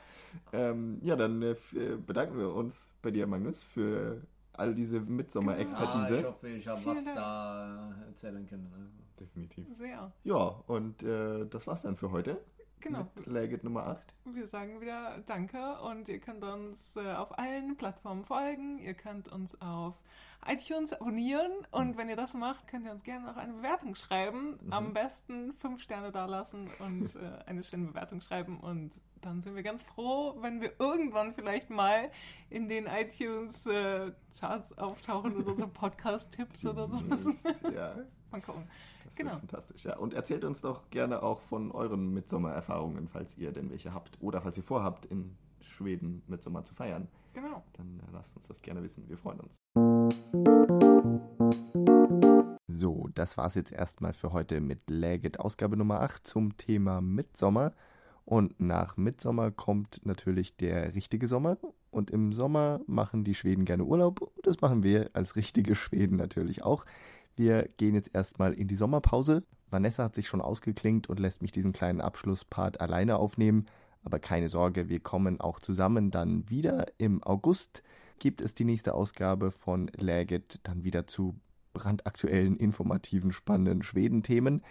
[0.52, 4.22] Ähm, ja, dann äh, äh, bedanken wir uns bei dir, Magnus, für
[4.52, 6.26] all diese ah, ich Mitsommer-Expertise.
[6.26, 7.16] hoffe, ich habe was Dank.
[7.16, 8.70] da erzählen können.
[8.70, 8.90] Ne?
[9.20, 9.66] Definitiv.
[9.76, 10.12] Sehr.
[10.24, 12.38] Ja, und äh, das war's dann für heute.
[12.80, 13.08] Genau.
[13.16, 14.14] Mit Legit Nummer 8.
[14.26, 18.78] Wir sagen wieder Danke und ihr könnt uns äh, auf allen Plattformen folgen.
[18.78, 19.94] Ihr könnt uns auf
[20.46, 24.58] iTunes abonnieren und wenn ihr das macht, könnt ihr uns gerne noch eine Bewertung schreiben.
[24.70, 29.62] Am besten fünf Sterne dalassen und äh, eine schöne Bewertung schreiben und dann sind wir
[29.64, 32.10] ganz froh, wenn wir irgendwann vielleicht mal
[32.48, 37.26] in den iTunes äh, Charts auftauchen oder so Podcast-Tipps oder sowas.
[37.74, 37.96] ja,
[38.30, 38.64] Mal gucken.
[39.04, 39.38] das Genau.
[39.38, 39.84] fantastisch.
[39.84, 44.18] Ja, und erzählt uns doch gerne auch von euren Mitsommererfahrungen, falls ihr denn welche habt
[44.20, 47.08] oder falls ihr vorhabt, in Schweden Mitsommer zu feiern.
[47.34, 47.62] Genau.
[47.74, 49.08] Dann äh, lasst uns das gerne wissen.
[49.08, 49.56] Wir freuen uns.
[52.66, 57.72] So, das war's jetzt erstmal für heute mit Läget Ausgabe Nummer 8 zum Thema Mitsommer.
[58.24, 61.58] Und nach Mitsommer kommt natürlich der richtige Sommer.
[61.90, 64.20] Und im Sommer machen die Schweden gerne Urlaub.
[64.20, 66.84] Und das machen wir als richtige Schweden natürlich auch.
[67.36, 69.44] Wir gehen jetzt erstmal in die Sommerpause.
[69.70, 73.66] Vanessa hat sich schon ausgeklingt und lässt mich diesen kleinen Abschlusspart alleine aufnehmen.
[74.02, 76.86] Aber keine Sorge, wir kommen auch zusammen dann wieder.
[76.96, 77.82] Im August
[78.18, 81.34] gibt es die nächste Ausgabe von Läget dann wieder zu
[81.74, 84.62] brandaktuellen, informativen, spannenden Schweden-Themen.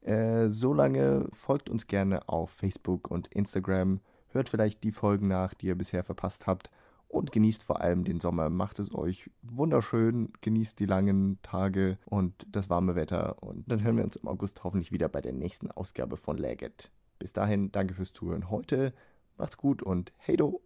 [0.00, 5.66] Äh, solange folgt uns gerne auf Facebook und Instagram, hört vielleicht die Folgen nach, die
[5.66, 6.70] ihr bisher verpasst habt
[7.16, 8.50] und genießt vor allem den Sommer.
[8.50, 13.96] Macht es euch wunderschön, genießt die langen Tage und das warme Wetter und dann hören
[13.96, 16.90] wir uns im August hoffentlich wieder bei der nächsten Ausgabe von Läget.
[17.18, 18.92] Bis dahin, danke fürs Zuhören heute,
[19.38, 20.60] macht's gut und hey do!